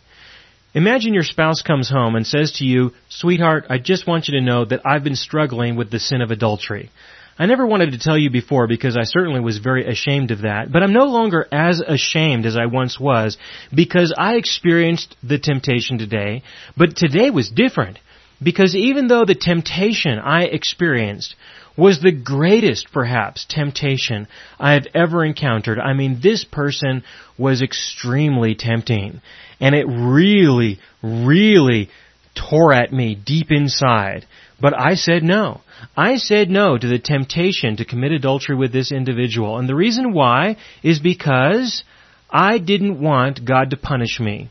Imagine 0.74 1.14
your 1.14 1.22
spouse 1.22 1.62
comes 1.62 1.88
home 1.88 2.16
and 2.16 2.26
says 2.26 2.52
to 2.58 2.64
you, 2.64 2.90
Sweetheart, 3.08 3.66
I 3.70 3.78
just 3.78 4.08
want 4.08 4.26
you 4.26 4.38
to 4.38 4.44
know 4.44 4.64
that 4.64 4.84
I've 4.84 5.04
been 5.04 5.14
struggling 5.14 5.76
with 5.76 5.90
the 5.90 6.00
sin 6.00 6.20
of 6.20 6.32
adultery. 6.32 6.90
I 7.38 7.46
never 7.46 7.66
wanted 7.66 7.92
to 7.92 7.98
tell 7.98 8.16
you 8.16 8.30
before 8.30 8.68
because 8.68 8.96
I 8.96 9.04
certainly 9.04 9.40
was 9.40 9.58
very 9.58 9.86
ashamed 9.86 10.30
of 10.30 10.42
that, 10.42 10.70
but 10.70 10.82
I'm 10.82 10.92
no 10.92 11.06
longer 11.06 11.46
as 11.50 11.80
ashamed 11.80 12.46
as 12.46 12.56
I 12.56 12.66
once 12.66 12.98
was 12.98 13.36
because 13.74 14.14
I 14.16 14.36
experienced 14.36 15.16
the 15.22 15.38
temptation 15.38 15.98
today, 15.98 16.42
but 16.76 16.96
today 16.96 17.30
was 17.30 17.50
different 17.50 17.98
because 18.42 18.76
even 18.76 19.08
though 19.08 19.24
the 19.24 19.34
temptation 19.34 20.18
I 20.18 20.44
experienced 20.44 21.34
was 21.76 22.00
the 22.00 22.12
greatest, 22.12 22.92
perhaps, 22.92 23.46
temptation 23.48 24.28
I 24.60 24.74
have 24.74 24.86
ever 24.94 25.24
encountered. 25.24 25.78
I 25.80 25.92
mean, 25.92 26.20
this 26.22 26.44
person 26.44 27.02
was 27.36 27.62
extremely 27.62 28.54
tempting. 28.54 29.20
And 29.60 29.74
it 29.74 29.86
really, 29.86 30.78
really 31.02 31.90
tore 32.34 32.72
at 32.72 32.92
me 32.92 33.14
deep 33.16 33.50
inside. 33.50 34.26
But 34.64 34.80
I 34.80 34.94
said 34.94 35.22
no. 35.22 35.60
I 35.94 36.16
said 36.16 36.48
no 36.48 36.78
to 36.78 36.86
the 36.86 36.98
temptation 36.98 37.76
to 37.76 37.84
commit 37.84 38.12
adultery 38.12 38.56
with 38.56 38.72
this 38.72 38.92
individual. 38.92 39.58
And 39.58 39.68
the 39.68 39.74
reason 39.74 40.14
why 40.14 40.56
is 40.82 41.00
because 41.00 41.84
I 42.30 42.56
didn't 42.56 42.98
want 42.98 43.44
God 43.44 43.68
to 43.72 43.76
punish 43.76 44.18
me 44.18 44.48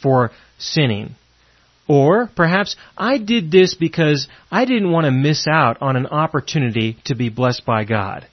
for 0.00 0.30
sinning. 0.56 1.16
Or 1.88 2.30
perhaps 2.36 2.76
I 2.96 3.18
did 3.18 3.50
this 3.50 3.74
because 3.74 4.28
I 4.52 4.66
didn't 4.66 4.92
want 4.92 5.06
to 5.06 5.10
miss 5.10 5.48
out 5.48 5.78
on 5.82 5.96
an 5.96 6.06
opportunity 6.06 6.98
to 7.06 7.16
be 7.16 7.28
blessed 7.28 7.66
by 7.66 7.82
God. 7.82 8.24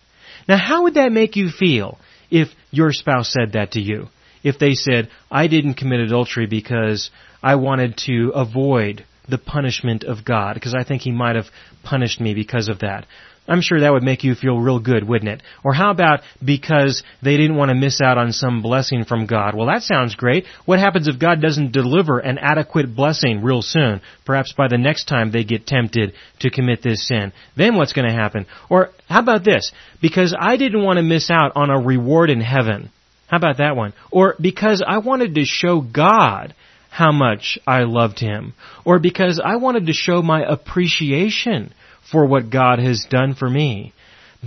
Now 0.48 0.58
how 0.58 0.84
would 0.84 0.94
that 0.94 1.12
make 1.12 1.36
you 1.36 1.50
feel 1.50 1.98
if 2.30 2.50
your 2.70 2.94
spouse 2.94 3.34
said 3.34 3.54
that 3.54 3.72
to 3.72 3.82
you? 3.82 4.10
If 4.44 4.60
they 4.60 4.76
said, 4.76 5.10
I 5.32 5.48
didn't 5.48 5.82
commit 5.82 6.02
adultery 6.02 6.46
because 6.46 7.10
I 7.42 7.56
wanted 7.56 7.98
to 8.06 8.34
avoid 8.36 9.04
the 9.28 9.38
punishment 9.38 10.04
of 10.04 10.26
God, 10.26 10.56
because 10.56 10.76
I 10.76 10.84
think 10.84 11.02
He 11.02 11.12
might 11.12 11.36
have 11.36 11.48
punished 11.84 12.20
me 12.20 12.34
because 12.34 12.68
of 12.70 12.80
that. 12.80 13.06
I'm 13.48 13.62
sure 13.62 13.82
that 13.82 13.92
would 13.92 14.04
make 14.04 14.24
you 14.24 14.36
feel 14.36 14.58
real 14.58 14.80
good, 14.80 15.06
wouldn't 15.06 15.30
it? 15.30 15.44
Or 15.66 15.74
how 15.74 15.92
about 15.92 16.22
because 16.44 17.04
they 17.22 17.36
didn't 17.36 17.58
want 17.58 17.70
to 17.70 17.76
miss 17.76 18.00
out 18.00 18.18
on 18.18 18.32
some 18.32 18.62
blessing 18.62 19.04
from 19.04 19.26
God? 19.26 19.54
Well, 19.54 19.68
that 19.68 19.84
sounds 19.84 20.16
great. 20.16 20.46
What 20.66 20.80
happens 20.80 21.10
if 21.10 21.20
God 21.20 21.42
doesn't 21.42 21.74
deliver 21.74 22.20
an 22.20 22.38
adequate 22.38 22.96
blessing 22.96 23.44
real 23.44 23.62
soon? 23.62 24.02
Perhaps 24.26 24.54
by 24.54 24.70
the 24.70 24.78
next 24.78 25.10
time 25.10 25.32
they 25.32 25.44
get 25.44 25.68
tempted 25.68 26.14
to 26.40 26.50
commit 26.50 26.82
this 26.82 27.06
sin. 27.06 27.34
Then 27.58 27.76
what's 27.76 27.92
going 27.92 28.08
to 28.08 28.16
happen? 28.16 28.46
Or 28.70 28.92
how 29.10 29.20
about 29.20 29.44
this? 29.44 29.74
Because 30.02 30.34
I 30.40 30.56
didn't 30.56 30.84
want 30.84 30.98
to 30.98 31.04
miss 31.04 31.30
out 31.30 31.52
on 31.56 31.70
a 31.70 31.82
reward 31.82 32.30
in 32.30 32.40
heaven. 32.40 32.92
How 33.28 33.38
about 33.38 33.58
that 33.58 33.76
one? 33.76 33.94
Or 34.10 34.36
because 34.40 34.82
I 34.86 35.00
wanted 35.00 35.36
to 35.36 35.44
show 35.44 35.82
God 35.82 36.56
how 36.94 37.12
much 37.12 37.58
I 37.66 37.86
loved 37.86 38.20
Him. 38.20 38.54
Or 38.86 39.00
because 39.00 39.42
I 39.44 39.56
wanted 39.56 39.88
to 39.88 39.94
show 39.94 40.22
my 40.22 40.44
appreciation 40.44 41.74
for 42.12 42.28
what 42.28 42.52
God 42.52 42.78
has 42.78 43.08
done 43.10 43.34
for 43.34 43.50
me. 43.50 43.94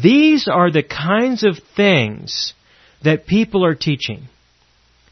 These 0.01 0.47
are 0.47 0.71
the 0.71 0.85
kinds 0.85 1.43
of 1.43 1.59
things 1.75 2.55
that 3.03 3.27
people 3.27 3.65
are 3.65 3.75
teaching. 3.75 4.29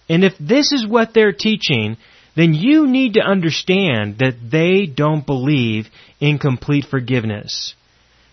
And 0.08 0.22
if 0.22 0.34
this 0.38 0.70
is 0.70 0.86
what 0.86 1.12
they're 1.12 1.32
teaching, 1.32 1.96
then 2.36 2.54
you 2.54 2.86
need 2.86 3.14
to 3.14 3.20
understand 3.20 4.18
that 4.18 4.36
they 4.48 4.86
don't 4.86 5.26
believe 5.26 5.86
in 6.20 6.38
complete 6.38 6.84
forgiveness. 6.88 7.74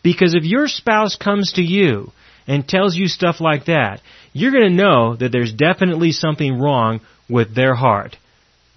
Because 0.03 0.36
if 0.36 0.43
your 0.43 0.67
spouse 0.67 1.15
comes 1.15 1.53
to 1.53 1.63
you 1.63 2.12
and 2.46 2.67
tells 2.67 2.96
you 2.96 3.08
stuff 3.08 3.41
like 3.41 3.65
that, 3.65 4.00
you're 4.31 4.51
going 4.51 4.70
to 4.70 4.84
know 4.84 5.15
that 5.15 5.31
there's 5.31 5.53
definitely 5.53 6.12
something 6.12 6.60
wrong 6.60 7.01
with 7.27 7.55
their 7.55 7.74
heart. 7.74 8.17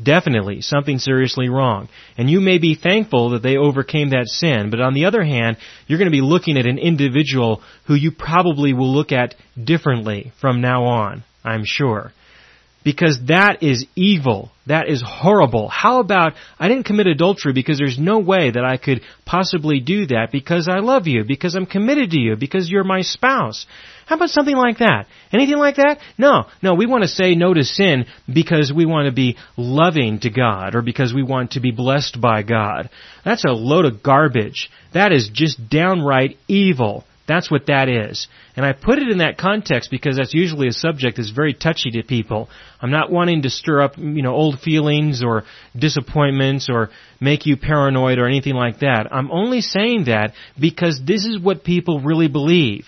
Definitely, 0.02 0.60
something 0.60 0.98
seriously 0.98 1.48
wrong. 1.48 1.88
And 2.18 2.28
you 2.28 2.40
may 2.40 2.58
be 2.58 2.74
thankful 2.74 3.30
that 3.30 3.42
they 3.42 3.56
overcame 3.56 4.10
that 4.10 4.26
sin, 4.26 4.70
but 4.70 4.80
on 4.80 4.94
the 4.94 5.04
other 5.04 5.22
hand, 5.22 5.56
you're 5.86 5.98
going 5.98 6.10
to 6.10 6.16
be 6.16 6.20
looking 6.20 6.58
at 6.58 6.66
an 6.66 6.78
individual 6.78 7.62
who 7.86 7.94
you 7.94 8.10
probably 8.10 8.72
will 8.72 8.92
look 8.92 9.12
at 9.12 9.36
differently 9.62 10.32
from 10.40 10.60
now 10.60 10.84
on, 10.84 11.22
I'm 11.44 11.64
sure. 11.64 12.12
Because 12.84 13.18
that 13.28 13.62
is 13.62 13.86
evil. 13.96 14.50
That 14.66 14.88
is 14.88 15.02
horrible. 15.04 15.68
How 15.68 16.00
about, 16.00 16.34
I 16.58 16.68
didn't 16.68 16.84
commit 16.84 17.06
adultery 17.06 17.52
because 17.52 17.78
there's 17.78 17.98
no 17.98 18.18
way 18.18 18.50
that 18.50 18.64
I 18.64 18.76
could 18.76 19.00
possibly 19.24 19.80
do 19.80 20.06
that 20.06 20.28
because 20.30 20.68
I 20.68 20.80
love 20.80 21.06
you, 21.06 21.24
because 21.24 21.54
I'm 21.54 21.66
committed 21.66 22.10
to 22.10 22.18
you, 22.18 22.36
because 22.36 22.70
you're 22.70 22.84
my 22.84 23.02
spouse. 23.02 23.66
How 24.06 24.16
about 24.16 24.30
something 24.30 24.56
like 24.56 24.78
that? 24.78 25.06
Anything 25.32 25.56
like 25.56 25.76
that? 25.76 25.98
No, 26.18 26.44
no, 26.62 26.74
we 26.74 26.86
want 26.86 27.02
to 27.04 27.08
say 27.08 27.34
no 27.34 27.54
to 27.54 27.64
sin 27.64 28.04
because 28.32 28.72
we 28.74 28.84
want 28.84 29.06
to 29.06 29.12
be 29.12 29.36
loving 29.56 30.20
to 30.20 30.30
God 30.30 30.74
or 30.74 30.82
because 30.82 31.14
we 31.14 31.22
want 31.22 31.52
to 31.52 31.60
be 31.60 31.70
blessed 31.70 32.20
by 32.20 32.42
God. 32.42 32.90
That's 33.24 33.44
a 33.44 33.52
load 33.52 33.86
of 33.86 34.02
garbage. 34.02 34.70
That 34.92 35.12
is 35.12 35.30
just 35.32 35.70
downright 35.70 36.36
evil. 36.48 37.04
That's 37.26 37.50
what 37.50 37.66
that 37.66 37.88
is. 37.88 38.28
And 38.54 38.66
I 38.66 38.72
put 38.72 38.98
it 38.98 39.08
in 39.08 39.18
that 39.18 39.38
context 39.38 39.90
because 39.90 40.16
that's 40.18 40.34
usually 40.34 40.68
a 40.68 40.72
subject 40.72 41.16
that's 41.16 41.30
very 41.30 41.54
touchy 41.54 41.90
to 41.92 42.02
people. 42.02 42.50
I'm 42.80 42.90
not 42.90 43.10
wanting 43.10 43.42
to 43.42 43.50
stir 43.50 43.80
up, 43.80 43.96
you 43.96 44.22
know, 44.22 44.34
old 44.34 44.60
feelings 44.60 45.22
or 45.24 45.44
disappointments 45.74 46.68
or 46.70 46.90
make 47.20 47.46
you 47.46 47.56
paranoid 47.56 48.18
or 48.18 48.26
anything 48.26 48.54
like 48.54 48.80
that. 48.80 49.08
I'm 49.10 49.30
only 49.30 49.62
saying 49.62 50.04
that 50.04 50.34
because 50.60 51.00
this 51.06 51.24
is 51.24 51.38
what 51.38 51.64
people 51.64 52.00
really 52.00 52.28
believe. 52.28 52.86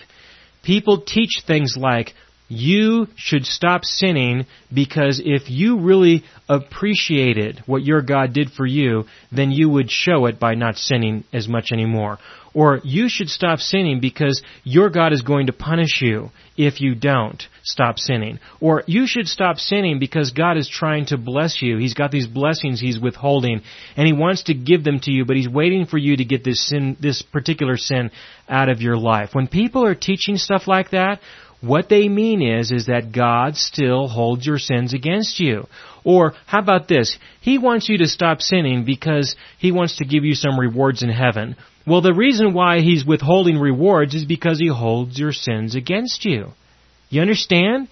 People 0.63 1.01
teach 1.01 1.41
things 1.47 1.75
like, 1.75 2.13
you 2.47 3.07
should 3.15 3.45
stop 3.45 3.83
sinning 3.83 4.45
because 4.73 5.21
if 5.23 5.49
you 5.49 5.79
really 5.79 6.23
appreciated 6.47 7.61
what 7.65 7.83
your 7.83 8.01
God 8.01 8.33
did 8.33 8.51
for 8.51 8.65
you, 8.65 9.05
then 9.31 9.51
you 9.51 9.69
would 9.69 9.91
show 9.91 10.25
it 10.27 10.39
by 10.39 10.55
not 10.55 10.77
sinning 10.77 11.25
as 11.33 11.47
much 11.47 11.71
anymore. 11.71 12.19
Or 12.53 12.79
you 12.83 13.07
should 13.07 13.29
stop 13.29 13.59
sinning 13.59 13.99
because 13.99 14.41
your 14.63 14.89
God 14.89 15.13
is 15.13 15.21
going 15.21 15.45
to 15.45 15.53
punish 15.53 16.01
you 16.01 16.31
if 16.57 16.81
you 16.81 16.95
don't 16.95 17.43
stop 17.61 17.99
sinning. 17.99 18.39
Or 18.59 18.83
you 18.87 19.05
should 19.05 19.27
stop 19.27 19.57
sinning 19.57 19.99
because 19.99 20.31
God 20.31 20.57
is 20.57 20.67
trying 20.67 21.05
to 21.07 21.17
bless 21.17 21.61
you. 21.61 21.77
He's 21.77 21.93
got 21.93 22.09
these 22.09 22.25
blessings 22.25 22.79
He's 22.79 22.99
withholding 22.99 23.61
and 23.95 24.07
He 24.07 24.13
wants 24.13 24.43
to 24.43 24.55
give 24.55 24.83
them 24.83 24.99
to 25.01 25.11
you, 25.11 25.23
but 25.23 25.35
He's 25.35 25.47
waiting 25.47 25.85
for 25.85 25.99
you 25.99 26.17
to 26.17 26.25
get 26.25 26.43
this 26.43 26.65
sin, 26.65 26.97
this 26.99 27.21
particular 27.21 27.77
sin 27.77 28.09
out 28.49 28.69
of 28.69 28.81
your 28.81 28.97
life. 28.97 29.31
When 29.33 29.47
people 29.47 29.85
are 29.85 29.93
teaching 29.93 30.37
stuff 30.37 30.67
like 30.67 30.91
that, 30.91 31.19
what 31.61 31.89
they 31.89 32.07
mean 32.07 32.41
is, 32.41 32.71
is 32.71 32.85
that 32.85 33.11
God 33.11 33.55
still 33.55 34.07
holds 34.07 34.45
your 34.45 34.59
sins 34.59 34.93
against 34.93 35.39
you. 35.39 35.67
Or, 36.03 36.33
how 36.45 36.59
about 36.59 36.87
this? 36.87 37.17
He 37.41 37.57
wants 37.57 37.89
you 37.89 37.97
to 37.99 38.07
stop 38.07 38.41
sinning 38.41 38.85
because 38.85 39.35
He 39.57 39.71
wants 39.71 39.97
to 39.97 40.05
give 40.05 40.23
you 40.23 40.35
some 40.35 40.59
rewards 40.59 41.03
in 41.03 41.09
heaven. 41.09 41.55
Well, 41.87 42.01
the 42.01 42.13
reason 42.13 42.53
why 42.53 42.81
he's 42.81 43.05
withholding 43.05 43.57
rewards 43.57 44.13
is 44.13 44.25
because 44.25 44.59
he 44.59 44.67
holds 44.67 45.17
your 45.17 45.31
sins 45.31 45.73
against 45.73 46.25
you. 46.25 46.51
You 47.09 47.21
understand? 47.21 47.87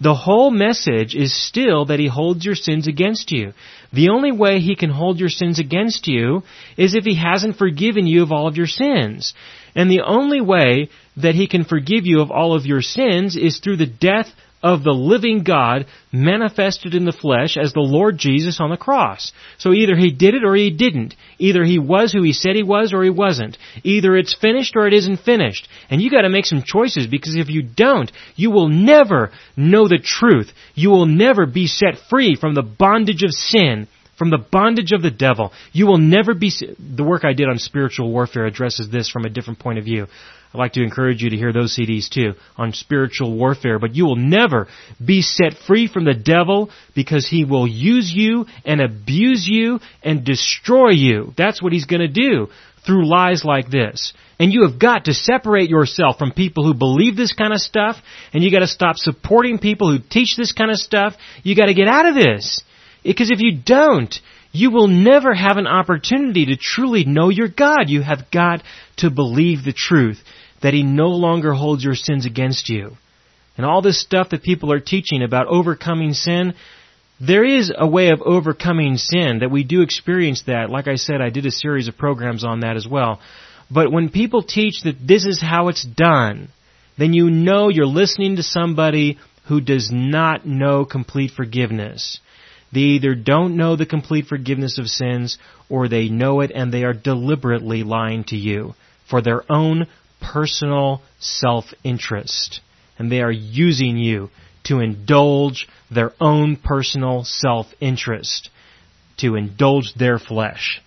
The 0.00 0.14
whole 0.14 0.50
message 0.50 1.14
is 1.14 1.32
still 1.32 1.86
that 1.86 2.00
he 2.00 2.08
holds 2.08 2.44
your 2.44 2.56
sins 2.56 2.88
against 2.88 3.30
you. 3.30 3.52
The 3.92 4.08
only 4.08 4.32
way 4.32 4.58
he 4.58 4.74
can 4.74 4.90
hold 4.90 5.20
your 5.20 5.28
sins 5.28 5.58
against 5.58 6.08
you 6.08 6.42
is 6.76 6.94
if 6.94 7.04
he 7.04 7.14
hasn't 7.14 7.56
forgiven 7.56 8.06
you 8.06 8.22
of 8.22 8.32
all 8.32 8.48
of 8.48 8.56
your 8.56 8.66
sins. 8.66 9.34
And 9.74 9.90
the 9.90 10.02
only 10.02 10.40
way 10.40 10.88
that 11.16 11.36
he 11.36 11.46
can 11.46 11.64
forgive 11.64 12.06
you 12.06 12.20
of 12.20 12.30
all 12.30 12.54
of 12.54 12.66
your 12.66 12.82
sins 12.82 13.36
is 13.36 13.58
through 13.58 13.76
the 13.76 13.86
death 13.86 14.28
of 14.64 14.82
the 14.82 14.92
living 14.92 15.44
God 15.44 15.84
manifested 16.10 16.94
in 16.94 17.04
the 17.04 17.12
flesh 17.12 17.58
as 17.58 17.74
the 17.74 17.80
Lord 17.80 18.16
Jesus 18.16 18.60
on 18.60 18.70
the 18.70 18.78
cross. 18.78 19.30
So 19.58 19.74
either 19.74 19.94
he 19.94 20.10
did 20.10 20.34
it 20.34 20.42
or 20.42 20.54
he 20.54 20.70
didn't. 20.70 21.14
Either 21.38 21.62
he 21.62 21.78
was 21.78 22.14
who 22.14 22.22
he 22.22 22.32
said 22.32 22.56
he 22.56 22.62
was 22.62 22.94
or 22.94 23.04
he 23.04 23.10
wasn't. 23.10 23.58
Either 23.82 24.16
it's 24.16 24.34
finished 24.34 24.72
or 24.74 24.86
it 24.86 24.94
isn't 24.94 25.18
finished. 25.18 25.68
And 25.90 26.00
you 26.00 26.10
gotta 26.10 26.30
make 26.30 26.46
some 26.46 26.62
choices 26.64 27.06
because 27.06 27.36
if 27.36 27.50
you 27.50 27.62
don't, 27.62 28.10
you 28.36 28.50
will 28.50 28.68
never 28.68 29.32
know 29.54 29.86
the 29.86 29.98
truth. 30.02 30.50
You 30.74 30.88
will 30.88 31.06
never 31.06 31.44
be 31.44 31.66
set 31.66 31.98
free 32.08 32.34
from 32.34 32.54
the 32.54 32.62
bondage 32.62 33.22
of 33.22 33.32
sin 33.32 33.86
from 34.24 34.30
the 34.30 34.38
bondage 34.38 34.92
of 34.92 35.02
the 35.02 35.10
devil. 35.10 35.52
You 35.72 35.86
will 35.86 35.98
never 35.98 36.32
be, 36.32 36.50
the 36.78 37.04
work 37.04 37.26
I 37.26 37.34
did 37.34 37.46
on 37.46 37.58
spiritual 37.58 38.10
warfare 38.10 38.46
addresses 38.46 38.88
this 38.88 39.10
from 39.10 39.26
a 39.26 39.28
different 39.28 39.58
point 39.58 39.78
of 39.78 39.84
view. 39.84 40.06
I'd 40.54 40.58
like 40.58 40.72
to 40.74 40.82
encourage 40.82 41.22
you 41.22 41.28
to 41.28 41.36
hear 41.36 41.52
those 41.52 41.76
CDs 41.76 42.08
too 42.08 42.32
on 42.56 42.72
spiritual 42.72 43.36
warfare, 43.36 43.78
but 43.78 43.94
you 43.94 44.06
will 44.06 44.16
never 44.16 44.68
be 45.04 45.20
set 45.20 45.58
free 45.66 45.88
from 45.88 46.06
the 46.06 46.14
devil 46.14 46.70
because 46.94 47.28
he 47.28 47.44
will 47.44 47.66
use 47.66 48.10
you 48.14 48.46
and 48.64 48.80
abuse 48.80 49.46
you 49.46 49.78
and 50.02 50.24
destroy 50.24 50.92
you. 50.92 51.34
That's 51.36 51.62
what 51.62 51.74
he's 51.74 51.84
gonna 51.84 52.08
do 52.08 52.48
through 52.86 53.06
lies 53.06 53.44
like 53.44 53.68
this. 53.68 54.14
And 54.38 54.54
you 54.54 54.66
have 54.66 54.78
got 54.78 55.04
to 55.04 55.12
separate 55.12 55.68
yourself 55.68 56.16
from 56.16 56.32
people 56.32 56.64
who 56.64 56.72
believe 56.72 57.14
this 57.14 57.34
kind 57.34 57.52
of 57.52 57.60
stuff, 57.60 57.96
and 58.32 58.42
you 58.42 58.50
gotta 58.50 58.68
stop 58.68 58.96
supporting 58.96 59.58
people 59.58 59.92
who 59.92 59.98
teach 59.98 60.34
this 60.34 60.52
kind 60.52 60.70
of 60.70 60.78
stuff. 60.78 61.14
You 61.42 61.54
gotta 61.54 61.74
get 61.74 61.88
out 61.88 62.06
of 62.06 62.14
this. 62.14 62.62
Because 63.04 63.30
if 63.30 63.40
you 63.40 63.58
don't, 63.64 64.14
you 64.50 64.70
will 64.70 64.88
never 64.88 65.34
have 65.34 65.56
an 65.56 65.66
opportunity 65.66 66.46
to 66.46 66.56
truly 66.56 67.04
know 67.04 67.28
your 67.28 67.48
God. 67.48 67.88
You 67.88 68.02
have 68.02 68.30
got 68.32 68.62
to 68.98 69.10
believe 69.10 69.64
the 69.64 69.72
truth 69.72 70.20
that 70.62 70.74
He 70.74 70.82
no 70.82 71.08
longer 71.08 71.52
holds 71.52 71.84
your 71.84 71.94
sins 71.94 72.24
against 72.24 72.68
you. 72.68 72.96
And 73.56 73.66
all 73.66 73.82
this 73.82 74.00
stuff 74.00 74.30
that 74.30 74.42
people 74.42 74.72
are 74.72 74.80
teaching 74.80 75.22
about 75.22 75.46
overcoming 75.46 76.12
sin, 76.12 76.54
there 77.20 77.44
is 77.44 77.72
a 77.76 77.86
way 77.86 78.08
of 78.08 78.22
overcoming 78.22 78.96
sin 78.96 79.40
that 79.40 79.50
we 79.50 79.62
do 79.64 79.82
experience 79.82 80.42
that. 80.46 80.70
Like 80.70 80.88
I 80.88 80.96
said, 80.96 81.20
I 81.20 81.30
did 81.30 81.46
a 81.46 81.50
series 81.50 81.86
of 81.86 81.96
programs 81.96 82.44
on 82.44 82.60
that 82.60 82.76
as 82.76 82.86
well. 82.88 83.20
But 83.70 83.92
when 83.92 84.08
people 84.08 84.42
teach 84.42 84.82
that 84.84 85.06
this 85.06 85.24
is 85.24 85.40
how 85.40 85.68
it's 85.68 85.84
done, 85.84 86.48
then 86.98 87.12
you 87.12 87.30
know 87.30 87.68
you're 87.68 87.86
listening 87.86 88.36
to 88.36 88.42
somebody 88.42 89.18
who 89.48 89.60
does 89.60 89.90
not 89.92 90.46
know 90.46 90.84
complete 90.84 91.30
forgiveness. 91.30 92.20
They 92.74 92.80
either 92.80 93.14
don't 93.14 93.56
know 93.56 93.76
the 93.76 93.86
complete 93.86 94.26
forgiveness 94.26 94.78
of 94.78 94.88
sins 94.88 95.38
or 95.68 95.86
they 95.86 96.08
know 96.08 96.40
it 96.40 96.50
and 96.52 96.72
they 96.72 96.82
are 96.82 96.92
deliberately 96.92 97.84
lying 97.84 98.24
to 98.24 98.36
you 98.36 98.74
for 99.08 99.22
their 99.22 99.50
own 99.50 99.86
personal 100.20 101.00
self-interest. 101.20 102.60
And 102.98 103.12
they 103.12 103.20
are 103.20 103.30
using 103.30 103.96
you 103.96 104.30
to 104.64 104.80
indulge 104.80 105.68
their 105.88 106.12
own 106.20 106.56
personal 106.56 107.22
self-interest, 107.22 108.50
to 109.18 109.36
indulge 109.36 109.94
their 109.94 110.18
flesh. 110.18 110.82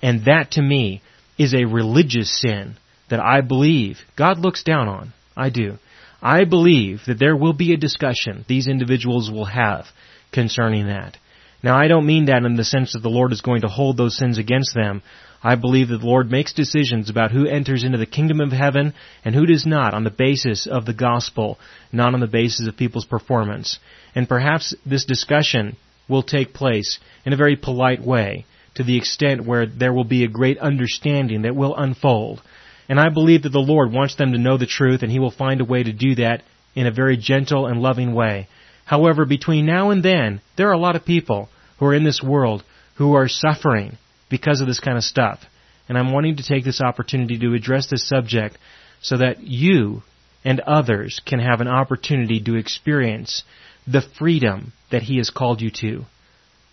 And 0.00 0.24
that 0.24 0.52
to 0.52 0.62
me 0.62 1.02
is 1.36 1.52
a 1.52 1.66
religious 1.66 2.40
sin 2.40 2.76
that 3.10 3.20
I 3.20 3.42
believe 3.42 3.98
God 4.16 4.38
looks 4.38 4.62
down 4.62 4.88
on. 4.88 5.12
I 5.36 5.50
do. 5.50 5.78
I 6.22 6.44
believe 6.44 7.02
that 7.06 7.18
there 7.18 7.36
will 7.36 7.52
be 7.52 7.74
a 7.74 7.76
discussion 7.76 8.46
these 8.48 8.66
individuals 8.66 9.30
will 9.30 9.44
have 9.44 9.84
concerning 10.34 10.88
that. 10.88 11.16
Now 11.62 11.78
I 11.78 11.88
don't 11.88 12.04
mean 12.04 12.26
that 12.26 12.44
in 12.44 12.56
the 12.56 12.64
sense 12.64 12.92
that 12.92 12.98
the 12.98 13.08
Lord 13.08 13.32
is 13.32 13.40
going 13.40 13.62
to 13.62 13.68
hold 13.68 13.96
those 13.96 14.18
sins 14.18 14.36
against 14.36 14.74
them. 14.74 15.02
I 15.42 15.54
believe 15.56 15.88
that 15.88 15.98
the 15.98 16.06
Lord 16.06 16.30
makes 16.30 16.52
decisions 16.52 17.08
about 17.08 17.30
who 17.30 17.46
enters 17.46 17.84
into 17.84 17.96
the 17.96 18.06
kingdom 18.06 18.40
of 18.40 18.52
heaven 18.52 18.92
and 19.24 19.34
who 19.34 19.46
does 19.46 19.64
not 19.64 19.94
on 19.94 20.04
the 20.04 20.10
basis 20.10 20.66
of 20.66 20.84
the 20.84 20.92
gospel, 20.92 21.58
not 21.92 22.12
on 22.12 22.20
the 22.20 22.26
basis 22.26 22.66
of 22.66 22.76
people's 22.76 23.06
performance. 23.06 23.78
And 24.14 24.28
perhaps 24.28 24.74
this 24.84 25.06
discussion 25.06 25.76
will 26.08 26.22
take 26.22 26.52
place 26.52 26.98
in 27.24 27.32
a 27.32 27.36
very 27.36 27.56
polite 27.56 28.02
way 28.02 28.44
to 28.74 28.84
the 28.84 28.96
extent 28.96 29.46
where 29.46 29.66
there 29.66 29.92
will 29.92 30.04
be 30.04 30.24
a 30.24 30.28
great 30.28 30.58
understanding 30.58 31.42
that 31.42 31.56
will 31.56 31.76
unfold. 31.76 32.42
And 32.88 33.00
I 33.00 33.08
believe 33.08 33.44
that 33.44 33.52
the 33.52 33.58
Lord 33.58 33.92
wants 33.92 34.16
them 34.16 34.32
to 34.32 34.38
know 34.38 34.58
the 34.58 34.66
truth 34.66 35.02
and 35.02 35.10
He 35.10 35.18
will 35.18 35.30
find 35.30 35.60
a 35.60 35.64
way 35.64 35.82
to 35.82 35.92
do 35.92 36.16
that 36.16 36.42
in 36.74 36.86
a 36.86 36.92
very 36.92 37.16
gentle 37.16 37.66
and 37.66 37.80
loving 37.80 38.14
way. 38.14 38.48
However, 38.84 39.24
between 39.24 39.66
now 39.66 39.90
and 39.90 40.02
then, 40.02 40.40
there 40.56 40.68
are 40.68 40.74
a 40.74 40.78
lot 40.78 40.96
of 40.96 41.04
people 41.04 41.48
who 41.78 41.86
are 41.86 41.94
in 41.94 42.04
this 42.04 42.22
world 42.22 42.62
who 42.96 43.14
are 43.14 43.28
suffering 43.28 43.98
because 44.28 44.60
of 44.60 44.66
this 44.66 44.80
kind 44.80 44.96
of 44.96 45.04
stuff. 45.04 45.40
And 45.88 45.98
I'm 45.98 46.12
wanting 46.12 46.36
to 46.36 46.42
take 46.42 46.64
this 46.64 46.80
opportunity 46.80 47.38
to 47.38 47.54
address 47.54 47.86
this 47.86 48.08
subject 48.08 48.58
so 49.00 49.18
that 49.18 49.42
you 49.42 50.02
and 50.44 50.60
others 50.60 51.20
can 51.24 51.40
have 51.40 51.60
an 51.60 51.68
opportunity 51.68 52.40
to 52.40 52.56
experience 52.56 53.42
the 53.86 54.02
freedom 54.18 54.72
that 54.90 55.02
He 55.02 55.16
has 55.18 55.30
called 55.30 55.60
you 55.60 55.70
to. 55.80 56.04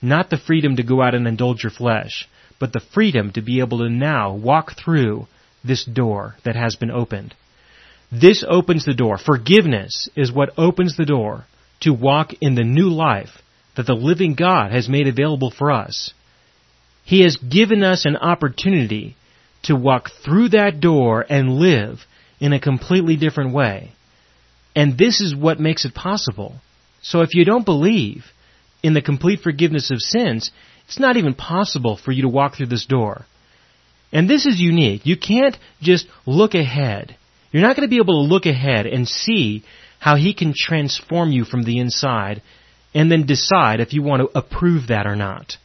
Not 0.01 0.29
the 0.29 0.37
freedom 0.37 0.77
to 0.77 0.83
go 0.83 1.01
out 1.01 1.15
and 1.15 1.27
indulge 1.27 1.63
your 1.63 1.71
flesh, 1.71 2.27
but 2.59 2.73
the 2.73 2.79
freedom 2.79 3.31
to 3.33 3.41
be 3.41 3.59
able 3.59 3.79
to 3.79 3.89
now 3.89 4.33
walk 4.33 4.73
through 4.77 5.27
this 5.63 5.85
door 5.85 6.35
that 6.43 6.55
has 6.55 6.75
been 6.75 6.91
opened. 6.91 7.35
This 8.11 8.43
opens 8.47 8.85
the 8.85 8.93
door. 8.93 9.17
Forgiveness 9.17 10.09
is 10.15 10.31
what 10.31 10.53
opens 10.57 10.97
the 10.97 11.05
door 11.05 11.45
to 11.81 11.93
walk 11.93 12.33
in 12.41 12.55
the 12.55 12.63
new 12.63 12.89
life 12.89 13.41
that 13.75 13.85
the 13.85 13.93
living 13.93 14.35
God 14.35 14.71
has 14.71 14.89
made 14.89 15.07
available 15.07 15.51
for 15.51 15.71
us. 15.71 16.13
He 17.03 17.21
has 17.23 17.37
given 17.37 17.83
us 17.83 18.05
an 18.05 18.17
opportunity 18.17 19.15
to 19.63 19.75
walk 19.75 20.09
through 20.23 20.49
that 20.49 20.79
door 20.79 21.25
and 21.27 21.53
live 21.53 21.99
in 22.39 22.53
a 22.53 22.59
completely 22.59 23.15
different 23.15 23.53
way. 23.53 23.91
And 24.75 24.97
this 24.97 25.21
is 25.21 25.35
what 25.35 25.59
makes 25.59 25.85
it 25.85 25.93
possible. 25.93 26.55
So 27.01 27.21
if 27.21 27.33
you 27.33 27.45
don't 27.45 27.65
believe 27.65 28.25
in 28.83 28.93
the 28.93 29.01
complete 29.01 29.41
forgiveness 29.41 29.91
of 29.91 29.99
sins, 29.99 30.51
it's 30.85 30.99
not 30.99 31.17
even 31.17 31.33
possible 31.33 31.97
for 31.97 32.11
you 32.11 32.23
to 32.23 32.29
walk 32.29 32.55
through 32.55 32.67
this 32.67 32.85
door. 32.85 33.25
And 34.11 34.29
this 34.29 34.45
is 34.45 34.59
unique. 34.59 35.05
You 35.05 35.17
can't 35.17 35.57
just 35.81 36.07
look 36.25 36.53
ahead. 36.53 37.15
You're 37.51 37.63
not 37.63 37.75
going 37.75 37.87
to 37.87 37.93
be 37.93 38.01
able 38.01 38.25
to 38.25 38.33
look 38.33 38.45
ahead 38.45 38.85
and 38.85 39.07
see 39.07 39.63
how 40.01 40.15
He 40.15 40.33
can 40.33 40.51
transform 40.55 41.31
you 41.31 41.45
from 41.45 41.63
the 41.63 41.77
inside 41.77 42.41
and 42.93 43.09
then 43.09 43.27
decide 43.27 43.79
if 43.79 43.93
you 43.93 44.01
want 44.01 44.21
to 44.21 44.37
approve 44.37 44.87
that 44.87 45.05
or 45.05 45.15
not. 45.15 45.57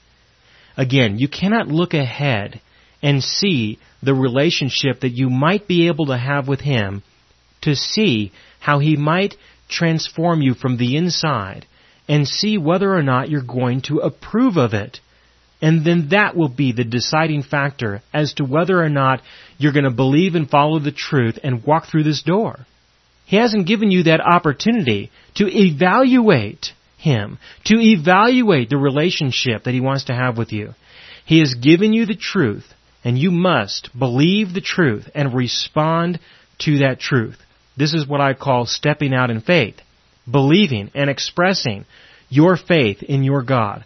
Again, 0.77 1.19
you 1.19 1.27
cannot 1.27 1.69
look 1.69 1.95
ahead 1.95 2.61
and 3.03 3.25
see 3.25 3.79
the 4.03 4.15
relationship 4.15 5.01
that 5.01 5.17
you 5.17 5.31
might 5.31 5.67
be 5.67 5.89
able 5.89 6.07
to 6.07 6.19
have 6.19 6.47
with 6.47 6.61
Him 6.61 7.03
to 7.63 7.75
see 7.75 8.31
how 8.61 8.79
He 8.79 8.95
might 8.95 9.37
transform 9.71 10.43
you 10.43 10.53
from 10.53 10.77
the 10.77 10.97
inside 10.97 11.65
and 12.07 12.29
see 12.29 12.59
whether 12.59 12.95
or 12.95 13.03
not 13.03 13.31
you're 13.31 13.41
going 13.41 13.81
to 13.83 14.01
approve 14.01 14.59
of 14.59 14.75
it. 14.75 15.01
And 15.63 15.83
then 15.83 16.11
that 16.11 16.37
will 16.37 16.51
be 16.51 16.73
the 16.73 16.85
deciding 16.85 17.43
factor 17.43 18.03
as 18.13 18.35
to 18.35 18.45
whether 18.45 18.83
or 18.83 18.91
not 18.91 19.23
you're 19.57 19.73
going 19.73 19.85
to 19.85 19.91
believe 19.91 20.35
and 20.35 20.49
follow 20.49 20.79
the 20.79 20.93
truth 20.93 21.39
and 21.43 21.65
walk 21.65 21.87
through 21.87 22.03
this 22.03 22.23
door. 22.23 22.67
He 23.27 23.37
hasn't 23.37 23.67
given 23.67 23.91
you 23.91 24.05
that 24.05 24.21
opportunity 24.21 25.11
to 25.35 25.47
evaluate 25.47 26.73
him, 26.97 27.39
to 27.65 27.77
evaluate 27.79 28.71
the 28.71 28.79
relationship 28.79 29.65
that 29.65 29.75
He 29.75 29.81
wants 29.81 30.05
to 30.05 30.15
have 30.15 30.37
with 30.37 30.53
you. 30.53 30.75
He 31.25 31.39
has 31.41 31.55
given 31.55 31.93
you 31.93 32.07
the 32.07 32.17
truth, 32.17 32.67
and 33.05 33.19
you 33.19 33.31
must 33.31 33.97
believe 33.97 34.53
the 34.53 34.61
truth 34.61 35.09
and 35.15 35.35
respond 35.35 36.19
to 36.61 36.79
that 36.79 36.99
truth. 36.99 37.37
This 37.77 37.95
is 37.95 38.09
what 38.09 38.21
I 38.21 38.35
call 38.35 38.67
stepping 38.67 39.15
out 39.15 39.31
in 39.31 39.41
faith. 39.41 39.77
Believing 40.29 40.91
and 40.95 41.09
expressing 41.09 41.85
your 42.29 42.57
faith 42.57 43.03
in 43.03 43.23
your 43.23 43.43
God. 43.43 43.85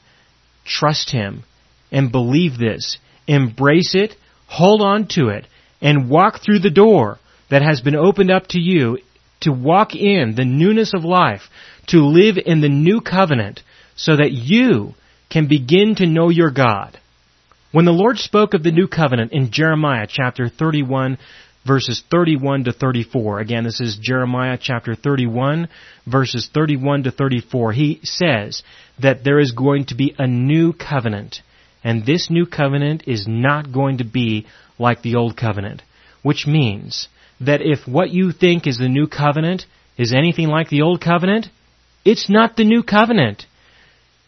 Trust 0.65 1.11
Him 1.11 1.43
and 1.91 2.13
believe 2.13 2.57
this. 2.59 2.97
Embrace 3.27 3.95
it, 3.95 4.15
hold 4.47 4.81
on 4.81 5.09
to 5.09 5.29
it, 5.29 5.47
and 5.83 6.09
walk 6.09 6.41
through 6.43 6.61
the 6.61 6.71
door 6.71 7.19
that 7.51 7.63
has 7.63 7.81
been 7.81 7.97
opened 7.97 8.31
up 8.31 8.47
to 8.49 8.61
you 8.61 8.99
to 9.41 9.53
walk 9.53 9.95
in 9.95 10.35
the 10.37 10.45
newness 10.45 10.93
of 10.95 11.05
life, 11.05 11.43
to 11.89 11.99
live 11.99 12.37
in 12.45 12.61
the 12.61 12.69
new 12.69 13.01
covenant 13.01 13.61
so 13.97 14.17
that 14.17 14.33
you 14.33 14.95
can 15.31 15.49
begin 15.49 15.95
to 15.97 16.07
know 16.07 16.29
your 16.29 16.51
God. 16.51 16.99
When 17.73 17.85
the 17.85 17.93
Lord 17.93 18.19
spoke 18.19 18.55
of 18.55 18.63
the 18.63 18.73
new 18.73 18.89
covenant 18.89 19.33
in 19.33 19.53
Jeremiah 19.53 20.07
chapter 20.09 20.49
31 20.49 21.19
verses 21.67 22.03
31 22.11 22.65
to 22.65 22.73
34, 22.73 23.41
again 23.41 23.65
this 23.65 23.81
is 23.81 23.99
Jeremiah 24.01 24.59
chapter 24.61 24.95
31 24.95 25.69
verses 26.07 26.49
31 26.53 27.05
to 27.05 27.11
34, 27.11 27.73
he 27.73 28.01
says 28.03 28.63
that 28.99 29.23
there 29.25 29.39
is 29.39 29.53
going 29.53 29.87
to 29.87 29.95
be 29.95 30.15
a 30.19 30.27
new 30.27 30.73
covenant. 30.73 31.43
And 31.85 32.05
this 32.05 32.29
new 32.29 32.45
covenant 32.47 33.05
is 33.07 33.27
not 33.29 33.73
going 33.73 33.99
to 33.99 34.05
be 34.05 34.47
like 34.79 35.03
the 35.03 35.17
old 35.17 35.37
covenant. 35.37 35.83
Which 36.23 36.47
means 36.47 37.09
that 37.41 37.61
if 37.63 37.87
what 37.87 38.11
you 38.11 38.33
think 38.33 38.67
is 38.67 38.77
the 38.77 38.89
new 38.89 39.07
covenant 39.07 39.65
is 39.97 40.13
anything 40.13 40.49
like 40.49 40.69
the 40.69 40.83
old 40.83 41.01
covenant, 41.01 41.49
it's 42.05 42.29
not 42.29 42.57
the 42.57 42.65
new 42.65 42.83
covenant. 42.83 43.47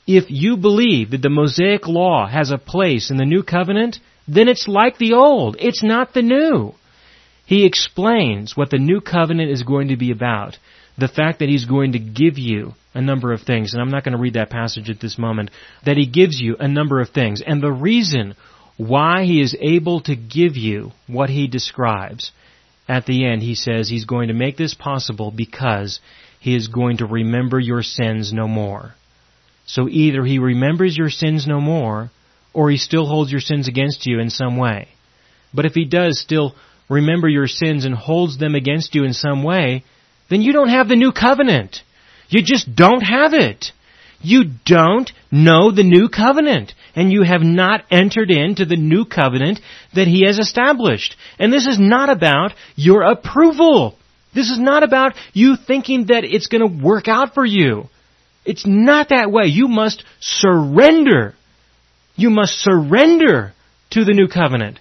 If 0.07 0.25
you 0.29 0.57
believe 0.57 1.11
that 1.11 1.23
the 1.23 1.31
Mosaic 1.31 1.87
law 1.87 2.27
has 2.27 2.51
a 2.51 2.59
place 2.59 3.11
in 3.11 3.17
the 3.17 3.25
new 3.25 3.43
covenant, 3.43 3.99
then 4.27 4.49
it's 4.49 4.67
like 4.67 4.99
the 4.99 5.15
old. 5.15 5.57
It's 5.59 5.83
not 5.83 6.13
the 6.13 6.23
new. 6.23 6.75
He 7.47 7.67
explains 7.67 8.57
what 8.57 8.71
the 8.71 8.79
new 8.79 9.01
covenant 9.01 9.51
is 9.51 9.63
going 9.63 9.89
to 9.89 9.97
be 9.97 10.11
about. 10.11 10.59
The 10.99 11.09
fact 11.09 11.39
that 11.39 11.49
he's 11.49 11.65
going 11.65 11.93
to 11.93 11.99
give 11.99 12.39
you 12.39 12.75
a 12.95 13.01
number 13.01 13.33
of 13.33 13.43
things, 13.43 13.73
and 13.73 13.83
I'm 13.83 13.91
not 13.91 14.05
going 14.05 14.17
to 14.17 14.21
read 14.21 14.35
that 14.35 14.51
passage 14.51 14.91
at 14.91 15.01
this 15.01 15.19
moment, 15.19 15.51
that 15.85 15.97
he 15.97 16.07
gives 16.07 16.41
you 16.41 16.57
a 16.59 16.69
number 16.69 17.01
of 17.01 17.11
things. 17.11 17.43
And 17.45 17.63
the 17.63 17.73
reason 17.73 18.35
why 18.77 19.25
he 19.25 19.41
is 19.41 19.57
able 19.61 20.01
to 20.03 20.17
give 20.17 20.57
you 20.57 20.93
what 21.07 21.31
he 21.31 21.47
describes 21.47 22.33
at 22.89 23.07
the 23.07 23.25
end, 23.25 23.43
he 23.43 23.55
says 23.55 23.89
he's 23.89 24.05
going 24.05 24.29
to 24.29 24.35
make 24.35 24.57
this 24.57 24.75
possible 24.75 25.31
because 25.31 26.01
he 26.41 26.57
is 26.57 26.69
going 26.69 26.99
to 26.99 27.07
remember 27.07 27.59
your 27.61 27.83
sins 27.83 28.33
no 28.33 28.49
more. 28.49 28.95
So 29.67 29.89
either 29.89 30.25
he 30.25 30.39
remembers 30.39 30.97
your 30.97 31.11
sins 31.11 31.47
no 31.47 31.61
more, 31.61 32.11
or 32.53 32.71
he 32.71 32.77
still 32.77 33.07
holds 33.07 33.31
your 33.31 33.41
sins 33.41 33.69
against 33.69 34.07
you 34.07 34.19
in 34.19 34.31
some 34.31 34.57
way. 34.57 34.89
But 35.55 35.65
if 35.65 35.73
he 35.75 35.85
does 35.85 36.21
still 36.21 36.55
remember 36.89 37.29
your 37.29 37.47
sins 37.47 37.85
and 37.85 37.95
holds 37.95 38.39
them 38.39 38.55
against 38.55 38.95
you 38.95 39.05
in 39.05 39.13
some 39.13 39.43
way, 39.43 39.85
then 40.29 40.43
you 40.43 40.53
don't 40.53 40.69
have 40.69 40.89
the 40.89 40.97
new 40.97 41.13
covenant. 41.13 41.83
You 42.29 42.43
just 42.43 42.75
don't 42.75 43.03
have 43.03 43.35
it. 43.35 43.73
You 44.23 44.45
don't 44.65 45.11
know 45.31 45.71
the 45.71 45.83
new 45.83 46.09
covenant, 46.09 46.75
and 46.95 47.13
you 47.13 47.23
have 47.23 47.43
not 47.43 47.85
entered 47.91 48.31
into 48.31 48.65
the 48.65 48.77
new 48.77 49.05
covenant 49.05 49.61
that 49.95 50.07
he 50.07 50.25
has 50.27 50.39
established. 50.39 51.17
And 51.39 51.53
this 51.53 51.67
is 51.67 51.79
not 51.79 52.09
about 52.09 52.53
your 52.77 53.03
approval. 53.03 53.97
This 54.35 54.51
is 54.51 54.59
not 54.59 54.83
about 54.83 55.15
you 55.33 55.57
thinking 55.57 56.07
that 56.07 56.25
it's 56.25 56.47
going 56.47 56.61
to 56.61 56.85
work 56.85 57.09
out 57.09 57.35
for 57.35 57.45
you. 57.45 57.89
It's 58.45 58.67
not 58.67 59.11
that 59.11 59.31
way. 59.31 59.47
You 59.47 59.69
must 59.69 60.05
surrender. 60.21 61.35
You 62.17 62.31
must 62.31 62.55
surrender 62.59 63.53
to 63.91 64.05
the 64.05 64.15
new 64.15 64.29
covenant. 64.29 64.79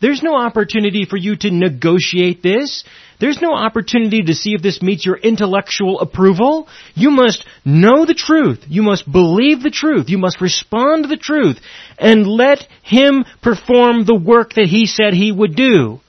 There's 0.00 0.22
no 0.22 0.36
opportunity 0.36 1.04
for 1.04 1.16
you 1.16 1.36
to 1.36 1.50
negotiate 1.50 2.42
this. 2.42 2.84
There's 3.20 3.42
no 3.42 3.52
opportunity 3.52 4.22
to 4.22 4.34
see 4.34 4.54
if 4.54 4.62
this 4.62 4.80
meets 4.80 5.04
your 5.04 5.16
intellectual 5.16 5.98
approval. 5.98 6.68
You 6.94 7.10
must 7.10 7.44
know 7.64 8.06
the 8.06 8.14
truth. 8.14 8.64
You 8.68 8.82
must 8.82 9.10
believe 9.10 9.60
the 9.60 9.70
truth. 9.70 10.08
You 10.08 10.18
must 10.18 10.40
respond 10.40 11.02
to 11.02 11.08
the 11.08 11.16
truth 11.16 11.58
and 11.98 12.28
let 12.28 12.64
Him 12.82 13.24
perform 13.42 14.04
the 14.04 14.14
work 14.14 14.52
that 14.54 14.66
He 14.66 14.86
said 14.86 15.14
He 15.14 15.32
would 15.32 15.56
do. 15.56 16.00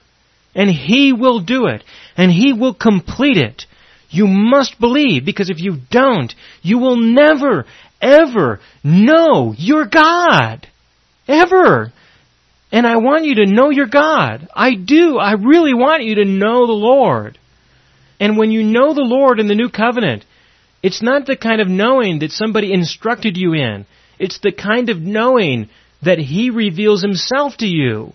And 0.53 0.69
He 0.69 1.11
will 1.11 1.39
do 1.39 1.65
it. 1.65 1.83
And 2.15 2.31
He 2.31 2.53
will 2.53 2.75
complete 2.75 3.37
it. 3.37 3.65
You 4.11 4.27
must 4.27 4.79
believe 4.79 5.25
because 5.25 5.49
if 5.49 5.59
you 5.59 5.77
don't, 5.89 6.33
you 6.61 6.77
will 6.77 6.97
never, 6.97 7.65
ever 8.01 8.59
know 8.83 9.53
your 9.57 9.85
God. 9.85 10.67
Ever. 11.27 11.91
And 12.71 12.85
I 12.85 12.97
want 12.97 13.25
you 13.25 13.35
to 13.35 13.45
know 13.45 13.69
your 13.69 13.87
God. 13.87 14.47
I 14.53 14.75
do. 14.75 15.17
I 15.17 15.33
really 15.33 15.73
want 15.73 16.03
you 16.03 16.15
to 16.15 16.25
know 16.25 16.67
the 16.67 16.73
Lord. 16.73 17.39
And 18.19 18.37
when 18.37 18.51
you 18.51 18.63
know 18.63 18.93
the 18.93 19.01
Lord 19.01 19.39
in 19.39 19.47
the 19.47 19.55
new 19.55 19.69
covenant, 19.69 20.25
it's 20.83 21.01
not 21.01 21.25
the 21.25 21.35
kind 21.35 21.61
of 21.61 21.67
knowing 21.67 22.19
that 22.19 22.31
somebody 22.31 22.73
instructed 22.73 23.37
you 23.37 23.53
in. 23.53 23.85
It's 24.19 24.39
the 24.39 24.51
kind 24.51 24.89
of 24.89 24.99
knowing 24.99 25.69
that 26.03 26.19
He 26.19 26.49
reveals 26.49 27.01
Himself 27.01 27.57
to 27.57 27.65
you. 27.65 28.13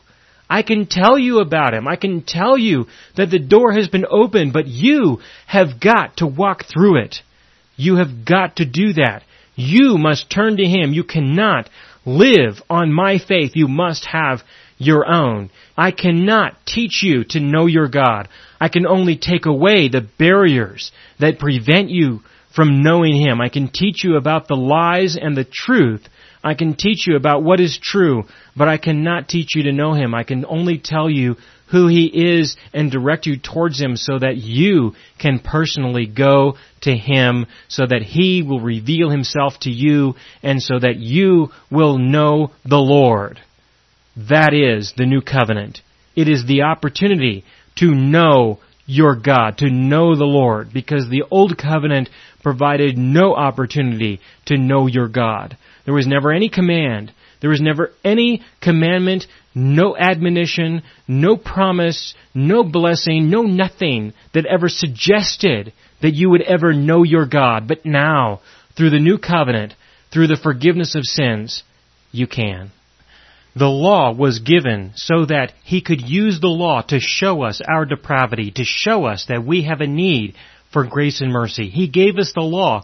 I 0.48 0.62
can 0.62 0.86
tell 0.86 1.18
you 1.18 1.40
about 1.40 1.74
Him. 1.74 1.88
I 1.88 1.96
can 1.96 2.22
tell 2.22 2.56
you 2.56 2.86
that 3.16 3.30
the 3.30 3.38
door 3.38 3.72
has 3.72 3.88
been 3.88 4.06
opened, 4.08 4.52
but 4.52 4.66
you 4.66 5.20
have 5.46 5.80
got 5.80 6.18
to 6.18 6.26
walk 6.26 6.64
through 6.64 7.02
it. 7.02 7.16
You 7.76 7.96
have 7.96 8.24
got 8.24 8.56
to 8.56 8.64
do 8.64 8.92
that. 8.94 9.22
You 9.56 9.98
must 9.98 10.30
turn 10.30 10.56
to 10.58 10.64
Him. 10.64 10.92
You 10.92 11.04
cannot 11.04 11.68
live 12.04 12.62
on 12.68 12.92
my 12.92 13.18
faith. 13.18 13.52
You 13.54 13.68
must 13.68 14.06
have 14.06 14.40
your 14.78 15.08
own. 15.10 15.50
I 15.76 15.90
cannot 15.90 16.54
teach 16.66 17.02
you 17.02 17.24
to 17.30 17.40
know 17.40 17.66
your 17.66 17.88
God. 17.88 18.28
I 18.60 18.68
can 18.68 18.86
only 18.86 19.16
take 19.16 19.46
away 19.46 19.88
the 19.88 20.06
barriers 20.18 20.92
that 21.20 21.38
prevent 21.38 21.90
you 21.90 22.20
from 22.54 22.82
knowing 22.82 23.20
Him. 23.20 23.40
I 23.40 23.48
can 23.48 23.68
teach 23.68 24.04
you 24.04 24.16
about 24.16 24.48
the 24.48 24.56
lies 24.56 25.16
and 25.20 25.36
the 25.36 25.44
truth. 25.44 26.06
I 26.44 26.52
can 26.52 26.74
teach 26.74 27.06
you 27.06 27.16
about 27.16 27.42
what 27.42 27.58
is 27.58 27.78
true, 27.82 28.24
but 28.54 28.68
I 28.68 28.76
cannot 28.76 29.28
teach 29.28 29.56
you 29.56 29.62
to 29.64 29.72
know 29.72 29.94
Him. 29.94 30.14
I 30.14 30.24
can 30.24 30.44
only 30.44 30.78
tell 30.78 31.08
you 31.08 31.36
who 31.68 31.88
He 31.88 32.36
is 32.36 32.56
and 32.74 32.90
direct 32.90 33.24
you 33.24 33.38
towards 33.38 33.80
Him 33.80 33.96
so 33.96 34.18
that 34.18 34.36
you 34.36 34.92
can 35.18 35.38
personally 35.38 36.06
go 36.06 36.58
to 36.82 36.94
Him 36.94 37.46
so 37.68 37.86
that 37.86 38.02
He 38.02 38.42
will 38.42 38.60
reveal 38.60 39.08
Himself 39.08 39.54
to 39.62 39.70
you 39.70 40.16
and 40.42 40.62
so 40.62 40.78
that 40.78 40.96
you 40.96 41.48
will 41.70 41.96
know 41.96 42.52
the 42.64 42.76
Lord. 42.76 43.40
That 44.28 44.52
is 44.52 44.92
the 44.96 45.06
new 45.06 45.22
covenant. 45.22 45.80
It 46.14 46.28
is 46.28 46.44
the 46.46 46.62
opportunity 46.62 47.44
to 47.76 47.86
know 47.86 48.60
your 48.86 49.16
God, 49.16 49.58
to 49.58 49.70
know 49.70 50.14
the 50.14 50.24
Lord, 50.24 50.72
because 50.74 51.08
the 51.08 51.24
old 51.30 51.56
covenant 51.56 52.10
provided 52.42 52.98
no 52.98 53.34
opportunity 53.34 54.20
to 54.44 54.58
know 54.58 54.86
your 54.86 55.08
God. 55.08 55.56
There 55.84 55.94
was 55.94 56.06
never 56.06 56.32
any 56.32 56.48
command. 56.48 57.12
There 57.40 57.50
was 57.50 57.60
never 57.60 57.92
any 58.02 58.42
commandment, 58.60 59.26
no 59.54 59.96
admonition, 59.96 60.82
no 61.06 61.36
promise, 61.36 62.14
no 62.34 62.64
blessing, 62.64 63.28
no 63.28 63.42
nothing 63.42 64.14
that 64.32 64.46
ever 64.46 64.68
suggested 64.68 65.72
that 66.00 66.14
you 66.14 66.30
would 66.30 66.42
ever 66.42 66.72
know 66.72 67.02
your 67.02 67.26
God. 67.26 67.68
But 67.68 67.84
now, 67.84 68.40
through 68.76 68.90
the 68.90 68.98
new 68.98 69.18
covenant, 69.18 69.74
through 70.12 70.28
the 70.28 70.40
forgiveness 70.42 70.94
of 70.94 71.04
sins, 71.04 71.62
you 72.12 72.26
can. 72.26 72.70
The 73.56 73.68
law 73.68 74.12
was 74.12 74.40
given 74.40 74.92
so 74.96 75.26
that 75.26 75.52
he 75.62 75.80
could 75.80 76.00
use 76.00 76.40
the 76.40 76.48
law 76.48 76.82
to 76.88 76.98
show 76.98 77.42
us 77.42 77.60
our 77.60 77.84
depravity, 77.84 78.50
to 78.52 78.64
show 78.64 79.04
us 79.04 79.26
that 79.28 79.44
we 79.44 79.62
have 79.64 79.80
a 79.80 79.86
need 79.86 80.34
for 80.72 80.84
grace 80.84 81.20
and 81.20 81.30
mercy. 81.30 81.68
He 81.68 81.86
gave 81.86 82.18
us 82.18 82.32
the 82.32 82.40
law 82.40 82.82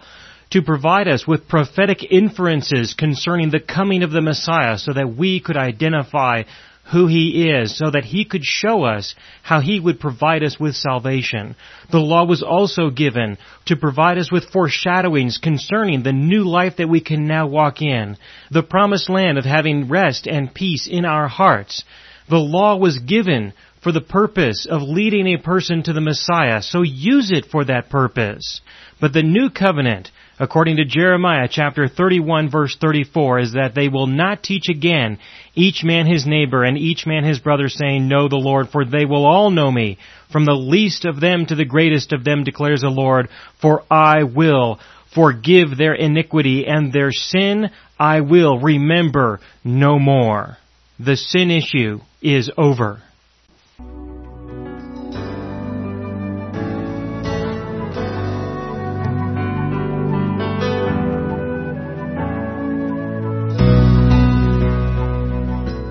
to 0.51 0.63
provide 0.63 1.09
us 1.09 1.27
with 1.27 1.49
prophetic 1.49 2.03
inferences 2.11 2.95
concerning 2.95 3.51
the 3.51 3.61
coming 3.61 4.03
of 4.03 4.11
the 4.11 4.21
Messiah 4.21 4.79
so 4.79 4.93
that 4.93 5.17
we 5.17 5.41
could 5.41 5.57
identify 5.57 6.43
who 6.91 7.07
He 7.07 7.49
is 7.51 7.77
so 7.77 7.91
that 7.91 8.05
He 8.05 8.25
could 8.25 8.45
show 8.45 8.85
us 8.85 9.15
how 9.43 9.61
He 9.61 9.79
would 9.79 10.01
provide 10.01 10.43
us 10.43 10.59
with 10.59 10.75
salvation. 10.75 11.55
The 11.91 11.99
law 11.99 12.25
was 12.25 12.43
also 12.43 12.91
given 12.91 13.39
to 13.67 13.77
provide 13.77 14.19
us 14.19 14.31
with 14.33 14.51
foreshadowings 14.51 15.39
concerning 15.39 16.03
the 16.03 16.13
new 16.13 16.45
life 16.45 16.77
that 16.79 16.89
we 16.89 17.01
can 17.01 17.27
now 17.27 17.47
walk 17.47 17.81
in, 17.81 18.17
the 18.51 18.63
promised 18.63 19.09
land 19.09 19.39
of 19.39 19.45
having 19.45 19.89
rest 19.89 20.27
and 20.27 20.53
peace 20.53 20.89
in 20.91 21.05
our 21.05 21.29
hearts. 21.29 21.85
The 22.29 22.39
law 22.39 22.77
was 22.77 22.99
given 22.99 23.53
for 23.83 23.93
the 23.93 24.01
purpose 24.01 24.67
of 24.69 24.83
leading 24.83 25.27
a 25.27 25.39
person 25.39 25.83
to 25.85 25.93
the 25.93 26.01
Messiah, 26.01 26.61
so 26.61 26.83
use 26.83 27.31
it 27.31 27.47
for 27.47 27.65
that 27.65 27.89
purpose. 27.89 28.61
But 29.01 29.13
the 29.13 29.23
new 29.23 29.49
covenant 29.49 30.11
according 30.41 30.77
to 30.77 30.87
Jeremiah 30.87 31.49
chapter 31.51 31.87
31 31.87 32.51
verse 32.51 32.75
34 32.81 33.39
is 33.41 33.53
that 33.53 33.75
they 33.75 33.89
will 33.89 34.07
not 34.07 34.43
teach 34.43 34.71
again 34.71 35.19
each 35.55 35.85
man 35.85 36.07
his 36.07 36.27
neighbor 36.27 36.65
and 36.65 36.79
each 36.79 37.07
man 37.07 37.25
his 37.25 37.39
brother 37.39 37.69
saying, 37.69 38.09
Know 38.09 38.27
the 38.27 38.37
Lord, 38.37 38.71
for 38.71 38.87
they 38.87 39.05
will 39.05 39.27
all 39.27 39.51
know 39.51 39.71
me, 39.71 39.99
from 40.33 40.47
the 40.47 40.55
least 40.55 41.05
of 41.05 41.21
them 41.21 41.45
to 41.47 41.55
the 41.55 41.67
greatest 41.67 42.13
of 42.13 42.25
them 42.25 42.43
declares 42.43 42.81
the 42.81 42.89
Lord, 42.89 43.29
for 43.61 43.85
I 43.91 44.23
will 44.23 44.81
forgive 45.15 45.77
their 45.77 45.95
iniquity 45.95 46.67
and 46.67 46.91
their 46.91 47.13
sin 47.13 47.71
I 47.99 48.23
will 48.23 48.59
remember 48.59 49.41
no 49.63 49.99
more. 49.99 50.57
The 50.99 51.17
sin 51.17 51.51
issue 51.51 52.01
is 52.23 52.51
over. 52.57 53.03